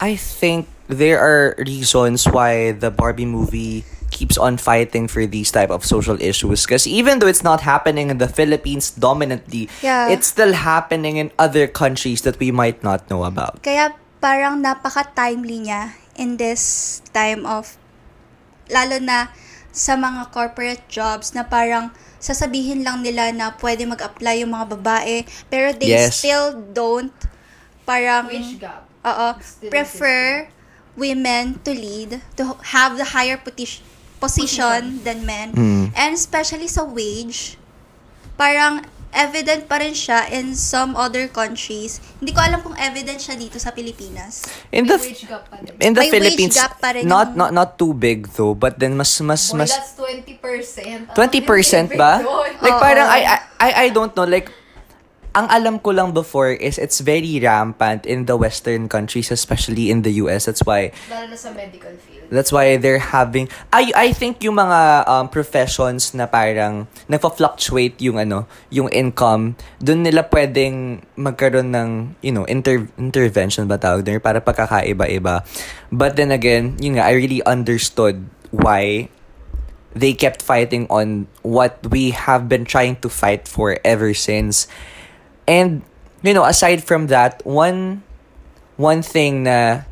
I 0.00 0.16
think 0.16 0.68
there 0.88 1.18
are 1.18 1.52
reasons 1.58 2.24
why 2.24 2.72
the 2.72 2.88
Barbie 2.90 3.26
movie 3.28 3.84
keeps 4.10 4.38
on 4.38 4.56
fighting 4.56 5.08
for 5.08 5.26
these 5.26 5.50
type 5.50 5.68
of 5.68 5.84
social 5.84 6.16
issues. 6.22 6.64
Because 6.64 6.86
even 6.86 7.18
though 7.18 7.26
it's 7.26 7.42
not 7.44 7.60
happening 7.60 8.08
in 8.08 8.16
the 8.16 8.30
Philippines 8.30 8.94
dominantly, 8.94 9.68
Yeah. 9.82 10.08
it's 10.08 10.30
still 10.30 10.54
happening 10.54 11.18
in 11.18 11.28
other 11.36 11.66
countries 11.66 12.22
that 12.22 12.38
we 12.38 12.48
might 12.54 12.80
not 12.80 13.04
know 13.10 13.24
about. 13.28 13.60
Kaya 13.60 13.92
parang 14.18 14.58
napaka-timely 14.60 15.68
niya 15.68 15.94
in 16.16 16.36
this 16.36 16.98
time 17.12 17.44
of, 17.44 17.76
lalo 18.68 18.96
na 18.98 19.30
sa 19.70 19.92
mga 19.94 20.32
corporate 20.32 20.82
jobs 20.88 21.36
na 21.36 21.44
parang 21.44 21.92
sasabihin 22.16 22.80
lang 22.80 23.04
nila 23.04 23.28
na 23.30 23.52
pwede 23.60 23.84
mag-apply 23.84 24.40
yung 24.40 24.56
mga 24.56 24.66
babae, 24.80 25.16
pero 25.52 25.70
they 25.76 25.92
Yes. 25.92 26.16
still 26.24 26.56
don't 26.72 27.12
parang 27.84 28.26
Wage 28.26 28.58
gap. 28.58 28.88
oo, 29.04 29.28
prefer 29.68 30.48
women 30.96 31.60
to 31.62 31.70
lead, 31.70 32.24
to 32.34 32.56
have 32.72 32.96
the 32.96 33.12
higher 33.12 33.36
position, 33.36 33.84
position 34.18 35.04
than 35.04 35.22
men. 35.28 35.52
Mm. 35.52 35.84
And 35.92 36.16
especially 36.16 36.66
sa 36.66 36.82
wage, 36.82 37.60
parang 38.34 38.82
evident 39.16 39.64
pa 39.64 39.80
rin 39.80 39.96
siya 39.96 40.28
in 40.28 40.52
some 40.52 40.92
other 40.94 41.26
countries. 41.26 41.98
Hindi 42.20 42.36
ko 42.36 42.40
alam 42.44 42.60
kung 42.60 42.76
evident 42.76 43.16
siya 43.16 43.34
dito 43.34 43.56
sa 43.56 43.72
Pilipinas. 43.72 44.44
In 44.68 44.84
May 44.84 44.92
the 44.92 44.98
wage 45.00 45.24
gap 45.24 45.48
pa 45.48 45.56
in 45.58 45.92
the 45.96 46.04
May 46.04 46.08
wage 46.08 46.12
Philippines, 46.12 46.54
gap 46.54 46.76
pa 46.76 46.92
rin 46.92 47.08
not 47.08 47.32
yung- 47.32 47.40
not 47.40 47.50
not 47.50 47.70
too 47.80 47.96
big 47.96 48.28
though, 48.36 48.52
but 48.52 48.76
then 48.76 48.92
mas 48.94 49.10
mas 49.24 49.48
Boy, 49.48 49.64
mas 49.64 49.72
that's 49.72 49.96
20%. 49.96 51.16
20% 51.16 51.96
ba? 51.96 52.20
Like 52.64 52.76
Oo. 52.76 52.80
parang 52.80 53.08
I, 53.08 53.20
I 53.24 53.36
I 53.56 53.70
I 53.72 53.86
don't 53.90 54.12
know 54.12 54.28
like 54.28 54.52
ang 55.36 55.52
alam 55.52 55.76
ko 55.76 55.92
lang 55.92 56.16
before 56.16 56.56
is 56.56 56.80
it's 56.80 57.04
very 57.04 57.36
rampant 57.44 58.08
in 58.08 58.24
the 58.24 58.32
western 58.32 58.88
countries 58.88 59.28
especially 59.28 59.92
in 59.92 60.00
the 60.00 60.16
US 60.24 60.48
that's 60.48 60.64
why 60.64 60.88
Lalo 61.12 61.28
na 61.28 61.36
sa 61.36 61.52
medical 61.52 61.92
field. 62.00 62.32
that's 62.32 62.48
why 62.48 62.80
they're 62.80 63.12
having 63.12 63.52
I 63.68 63.92
I 63.92 64.08
think 64.16 64.40
yung 64.40 64.56
mga 64.56 65.04
um, 65.04 65.28
professions 65.28 66.16
na 66.16 66.24
parang 66.24 66.88
nagfa-fluctuate 67.12 68.00
yung 68.00 68.16
ano 68.16 68.48
yung 68.72 68.88
income 68.88 69.60
doon 69.76 70.08
nila 70.08 70.24
pwedeng 70.32 71.04
magkaroon 71.20 71.68
ng 71.68 72.16
you 72.24 72.32
know 72.32 72.48
inter 72.48 72.88
intervention 72.96 73.68
ba 73.68 73.76
tawag 73.76 74.08
doon 74.08 74.24
para 74.24 74.40
pagkakaiba-iba 74.40 75.44
but 75.92 76.16
then 76.16 76.32
again 76.32 76.80
yun 76.80 76.96
nga 76.96 77.12
I 77.12 77.12
really 77.12 77.44
understood 77.44 78.24
why 78.48 79.12
they 79.96 80.12
kept 80.12 80.44
fighting 80.44 80.84
on 80.92 81.28
what 81.40 81.80
we 81.88 82.12
have 82.12 82.48
been 82.48 82.68
trying 82.68 83.00
to 83.00 83.08
fight 83.08 83.48
for 83.48 83.80
ever 83.80 84.12
since. 84.12 84.68
And 85.46 85.82
you 86.22 86.34
know, 86.34 86.44
aside 86.44 86.82
from 86.84 87.06
that, 87.08 87.40
one 87.46 88.02
one 88.76 89.00
thing 89.00 89.46
na 89.46 89.86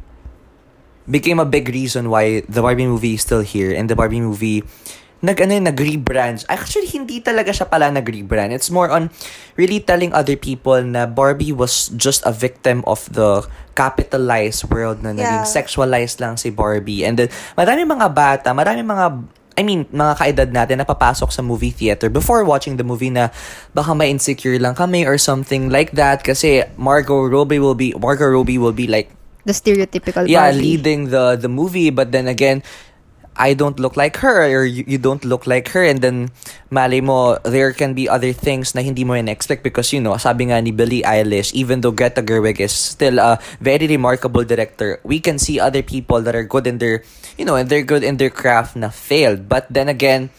became 1.09 1.39
a 1.39 1.49
big 1.49 1.69
reason 1.69 2.09
why 2.09 2.43
the 2.49 2.61
Barbie 2.61 2.89
movie 2.89 3.15
is 3.15 3.23
still 3.23 3.45
here 3.45 3.73
and 3.73 3.89
the 3.89 3.97
Barbie 3.97 4.21
movie 4.25 4.65
nag 5.25 5.41
ano 5.41 5.57
yun, 5.57 5.65
nag-rebrand. 5.65 6.45
Actually, 6.53 6.85
hindi 6.93 7.17
talaga 7.25 7.49
siya 7.49 7.65
pala 7.65 7.89
nag-rebrand. 7.89 8.53
It's 8.53 8.69
more 8.69 8.93
on 8.93 9.09
really 9.57 9.81
telling 9.81 10.13
other 10.13 10.37
people 10.37 10.77
na 10.85 11.09
Barbie 11.09 11.49
was 11.49 11.89
just 11.97 12.21
a 12.29 12.33
victim 12.33 12.85
of 12.85 13.09
the 13.09 13.49
capitalized 13.73 14.69
world 14.69 15.01
na 15.01 15.17
naging 15.17 15.49
Yeah. 15.49 15.49
sexualized 15.49 16.21
lang 16.21 16.37
si 16.37 16.53
Barbie. 16.53 17.09
And 17.09 17.17
then, 17.17 17.33
marami 17.57 17.89
mga 17.89 18.09
bata, 18.13 18.53
marami 18.53 18.85
mga 18.85 19.07
I 19.55 19.63
mean, 19.63 19.87
mga 19.95 20.15
kaedad 20.19 20.51
natin 20.51 20.83
na 20.83 20.87
papasok 20.87 21.31
sa 21.31 21.39
movie 21.39 21.71
theater 21.71 22.11
before 22.11 22.43
watching 22.43 22.75
the 22.75 22.83
movie 22.83 23.11
na 23.11 23.31
baka 23.71 23.95
may 23.95 24.11
insecure 24.11 24.59
lang 24.59 24.75
kami 24.75 25.07
or 25.07 25.15
something 25.15 25.71
like 25.71 25.95
that 25.95 26.27
kasi 26.27 26.67
Margot 26.75 27.31
Robbie 27.31 27.63
will 27.63 27.79
be 27.79 27.95
Margot 27.95 28.27
Robbie 28.27 28.59
will 28.59 28.75
be 28.75 28.91
like 28.91 29.11
The 29.45 29.53
stereotypical 29.53 30.25
yeah 30.25 30.49
Barbie. 30.51 30.81
leading 30.81 31.01
the 31.13 31.37
the 31.37 31.53
movie 31.53 31.93
but 31.93 32.09
then 32.11 32.27
again 32.27 32.65
I 33.35 33.55
don't 33.55 33.79
look 33.83 33.99
like 33.99 34.23
her 34.23 34.47
or 34.47 34.65
you, 34.65 34.85
you 34.87 34.99
don't 34.99 35.25
look 35.25 35.47
like 35.47 35.69
her 35.75 35.83
and 35.83 35.99
then 35.99 36.31
mali 36.71 37.03
mo 37.03 37.39
there 37.43 37.75
can 37.75 37.95
be 37.95 38.09
other 38.09 38.33
things 38.33 38.75
na 38.75 38.83
hindi 38.83 39.03
mo 39.03 39.15
in-expect 39.15 39.67
because 39.67 39.91
you 39.93 39.99
know 39.99 40.15
sabi 40.17 40.55
nga 40.55 40.63
ni 40.63 40.71
Billie 40.71 41.03
Eilish 41.03 41.51
even 41.51 41.83
though 41.83 41.91
Greta 41.91 42.23
Gerwig 42.23 42.63
is 42.63 42.71
still 42.71 43.19
a 43.19 43.43
very 43.59 43.91
remarkable 43.91 44.47
director 44.47 45.03
we 45.03 45.19
can 45.19 45.39
see 45.39 45.59
other 45.59 45.83
people 45.83 46.23
that 46.23 46.39
are 46.39 46.47
good 46.47 46.67
in 46.67 46.79
their 46.79 47.03
you 47.35 47.45
know 47.45 47.59
and 47.59 47.67
they're 47.67 47.87
good 47.87 48.07
in 48.07 48.17
their 48.23 48.31
craft 48.31 48.79
na 48.79 48.91
failed. 48.95 49.51
But 49.51 49.67
then 49.67 49.91
again 49.91 50.31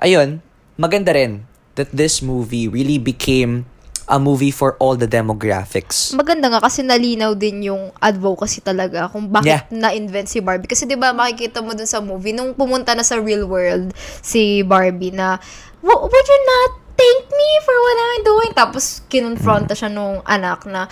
ayun 0.00 0.40
maganda 0.80 1.12
rin 1.12 1.44
that 1.76 1.92
this 1.92 2.24
movie 2.24 2.68
really 2.68 2.96
became 2.96 3.68
a 4.10 4.18
movie 4.18 4.50
for 4.50 4.74
all 4.76 4.92
the 4.92 5.06
demographics 5.06 6.10
Maganda 6.12 6.50
nga 6.50 6.58
kasi 6.58 6.82
nalinaw 6.82 7.32
din 7.32 7.62
yung 7.64 7.94
advocacy 7.96 8.58
talaga 8.60 9.06
kung 9.06 9.30
bakit 9.30 9.46
Yeah. 9.46 9.62
na-invent 9.70 10.26
si 10.26 10.42
Barbie. 10.42 10.66
Kasi 10.66 10.84
'di 10.84 10.94
ba 10.94 11.10
makikita 11.10 11.62
mo 11.62 11.72
dun 11.72 11.86
sa 11.86 12.02
movie 12.02 12.34
nung 12.34 12.52
pumunta 12.52 12.92
na 12.92 13.02
sa 13.02 13.16
real 13.16 13.46
world 13.46 13.94
si 14.20 14.60
Barbie 14.60 15.10
na 15.10 15.38
"Wo- 15.80 16.02
would 16.02 16.26
you 16.26 16.40
not 16.44 16.70
thank 16.92 17.24
me 17.26 17.50
for 17.62 17.72
what 17.72 17.96
I'm 17.96 18.22
doing? 18.22 18.50
Tapos 18.52 18.84
kinonfronta 19.06 19.72
siya 19.72 19.88
nung 19.88 20.20
anak 20.22 20.66
na 20.66 20.90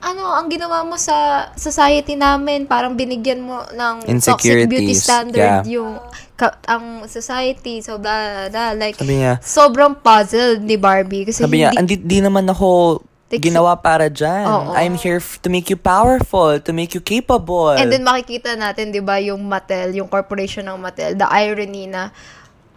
ano, 0.00 0.28
ang 0.32 0.46
ginawa 0.52 0.84
mo 0.84 0.96
sa 1.00 1.48
society 1.56 2.14
namin, 2.14 2.68
parang 2.68 2.96
binigyan 2.96 3.40
mo 3.40 3.64
ng 3.72 4.04
toxic 4.20 4.68
beauty 4.68 4.92
standard 4.92 5.64
yeah. 5.64 5.64
yung 5.64 5.98
ka- 6.36 6.60
ang 6.68 7.08
society, 7.08 7.80
so 7.80 7.96
blah, 7.96 8.48
blah, 8.48 8.48
blah. 8.52 8.70
Like, 8.76 8.96
Sabi 9.00 9.24
niya- 9.24 9.40
sobrang 9.40 9.96
puzzled 9.96 10.60
ni 10.60 10.76
Barbie. 10.76 11.24
Kasi 11.24 11.42
Sabi 11.42 11.64
niya, 11.64 11.72
hindi, 11.72 11.96
hindi 11.96 12.04
di 12.04 12.18
naman 12.20 12.44
ako 12.48 13.00
Like, 13.26 13.42
ginawa 13.42 13.74
para 13.74 14.06
dyan. 14.06 14.46
Oo. 14.46 14.70
I'm 14.78 14.94
here 14.94 15.18
f- 15.18 15.42
to 15.42 15.50
make 15.50 15.66
you 15.66 15.74
powerful, 15.74 16.62
to 16.62 16.70
make 16.70 16.94
you 16.94 17.02
capable. 17.02 17.74
And 17.74 17.90
then 17.90 18.06
makikita 18.06 18.54
natin, 18.54 18.94
'di 18.94 19.02
ba, 19.02 19.18
yung 19.18 19.42
Mattel, 19.50 19.98
yung 19.98 20.06
corporation 20.06 20.70
ng 20.70 20.78
Mattel, 20.78 21.18
the 21.18 21.26
irony 21.26 21.90
na 21.90 22.14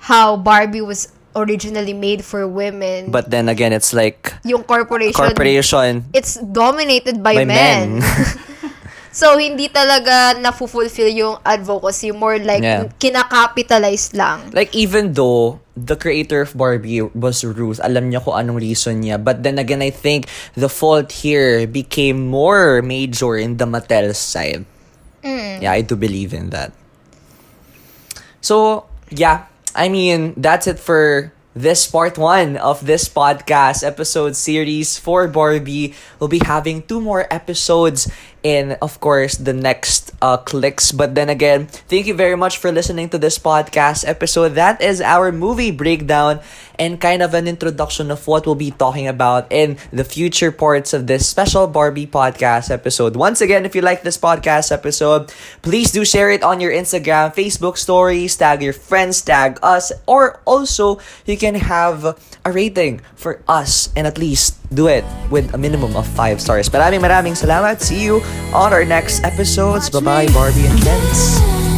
how 0.10 0.34
Barbie 0.34 0.82
was 0.82 1.14
originally 1.36 1.94
made 1.94 2.26
for 2.26 2.48
women. 2.48 3.12
But 3.12 3.30
then 3.30 3.50
again, 3.50 3.74
it's 3.74 3.94
like 3.94 4.34
yung 4.44 4.64
corporation, 4.64 5.14
corporation 5.14 6.06
it's 6.14 6.36
dominated 6.42 7.22
by, 7.22 7.44
by 7.44 7.46
men. 7.46 8.00
men. 8.00 8.08
so 9.12 9.38
hindi 9.38 9.70
talaga 9.70 10.38
na-fulfill 10.40 11.10
yung 11.14 11.38
advocacy, 11.46 12.12
more 12.12 12.38
like 12.40 12.62
Yeah. 12.62 12.90
kinakapitalize 12.98 14.14
lang. 14.18 14.50
like 14.54 14.74
even 14.74 15.14
though 15.14 15.60
the 15.80 15.96
creator 15.96 16.44
of 16.44 16.52
Barbie 16.58 17.02
was 17.02 17.46
Ruth, 17.46 17.80
alam 17.84 18.12
niya 18.12 18.20
kung 18.24 18.36
anong 18.36 18.60
reason 18.60 19.02
niya. 19.06 19.22
But 19.22 19.44
then 19.44 19.58
again, 19.58 19.82
I 19.82 19.90
think 19.92 20.28
the 20.56 20.68
fault 20.68 21.12
here 21.24 21.66
became 21.68 22.28
more 22.28 22.82
major 22.82 23.38
in 23.40 23.58
the 23.58 23.66
Mattel 23.66 24.12
side. 24.16 24.66
Mm. 25.24 25.64
Yeah, 25.64 25.72
I 25.76 25.82
do 25.82 25.96
believe 25.96 26.34
in 26.34 26.50
that. 26.52 26.72
So, 28.40 28.86
yeah, 29.12 29.49
I 29.76 29.90
mean, 29.90 30.34
that's 30.38 30.68
it 30.68 30.80
for 30.80 31.34
this 31.56 31.88
part 31.88 32.18
one 32.18 32.58
of 32.58 32.86
this 32.86 33.10
podcast 33.10 33.84
episode 33.84 34.36
series 34.36 34.98
for 34.98 35.28
Barbie. 35.28 35.94
We'll 36.20 36.30
be 36.30 36.40
having 36.40 36.84
two 36.84 37.02
more 37.02 37.28
episodes 37.34 38.10
in, 38.44 38.78
of 38.82 39.00
course, 39.00 39.36
the 39.36 39.54
next 39.54 40.12
uh, 40.22 40.38
clicks. 40.38 40.92
But 40.92 41.16
then 41.16 41.30
again, 41.30 41.68
thank 41.68 42.08
you 42.08 42.14
very 42.14 42.36
much 42.36 42.58
for 42.58 42.72
listening 42.72 43.10
to 43.10 43.18
this 43.18 43.38
podcast 43.38 44.08
episode. 44.08 44.56
That 44.56 44.82
is 44.82 45.02
our 45.02 45.32
movie 45.32 45.72
breakdown 45.72 46.40
and 46.80 47.00
kind 47.00 47.22
of 47.22 47.34
an 47.36 47.48
introduction 47.48 48.10
of 48.10 48.26
what 48.26 48.46
we'll 48.46 48.56
be 48.56 48.72
talking 48.72 49.08
about 49.08 49.52
in 49.52 49.78
the 49.92 50.06
future 50.08 50.52
parts 50.52 50.94
of 50.94 51.06
this 51.08 51.28
special 51.28 51.68
Barbie 51.68 52.08
podcast 52.08 52.72
episode. 52.72 53.16
Once 53.18 53.42
again, 53.42 53.66
if 53.66 53.76
you 53.76 53.82
like 53.82 54.02
this 54.02 54.18
podcast 54.18 54.72
episode, 54.72 55.32
please 55.62 55.92
do 55.92 56.06
share 56.06 56.32
it 56.32 56.42
on 56.42 56.62
your 56.62 56.72
Instagram, 56.72 57.36
Facebook 57.36 57.76
stories, 57.78 58.38
tag 58.38 58.64
your 58.64 58.74
friends, 58.74 59.22
tag 59.22 59.60
us, 59.62 59.92
or 60.08 60.40
also 60.46 61.00
you 61.26 61.36
can 61.36 61.56
have 61.56 62.16
a 62.46 62.52
rating 62.52 63.02
for 63.16 63.44
us 63.48 63.92
and 63.96 64.08
at 64.08 64.18
least 64.18 64.56
do 64.74 64.88
it 64.88 65.04
with 65.30 65.54
a 65.54 65.58
minimum 65.58 65.96
of 65.98 66.08
5 66.08 66.40
stars. 66.40 66.70
Maraming 66.70 67.04
maraming 67.04 67.36
salamat. 67.36 67.82
See 67.84 68.08
you 68.08 68.24
on 68.54 68.74
our 68.74 68.86
next 68.86 69.24
episodes. 69.24 69.90
Bye-bye, 69.90 70.28
Barbie 70.34 70.66
and 70.66 70.82
friends. 70.82 71.69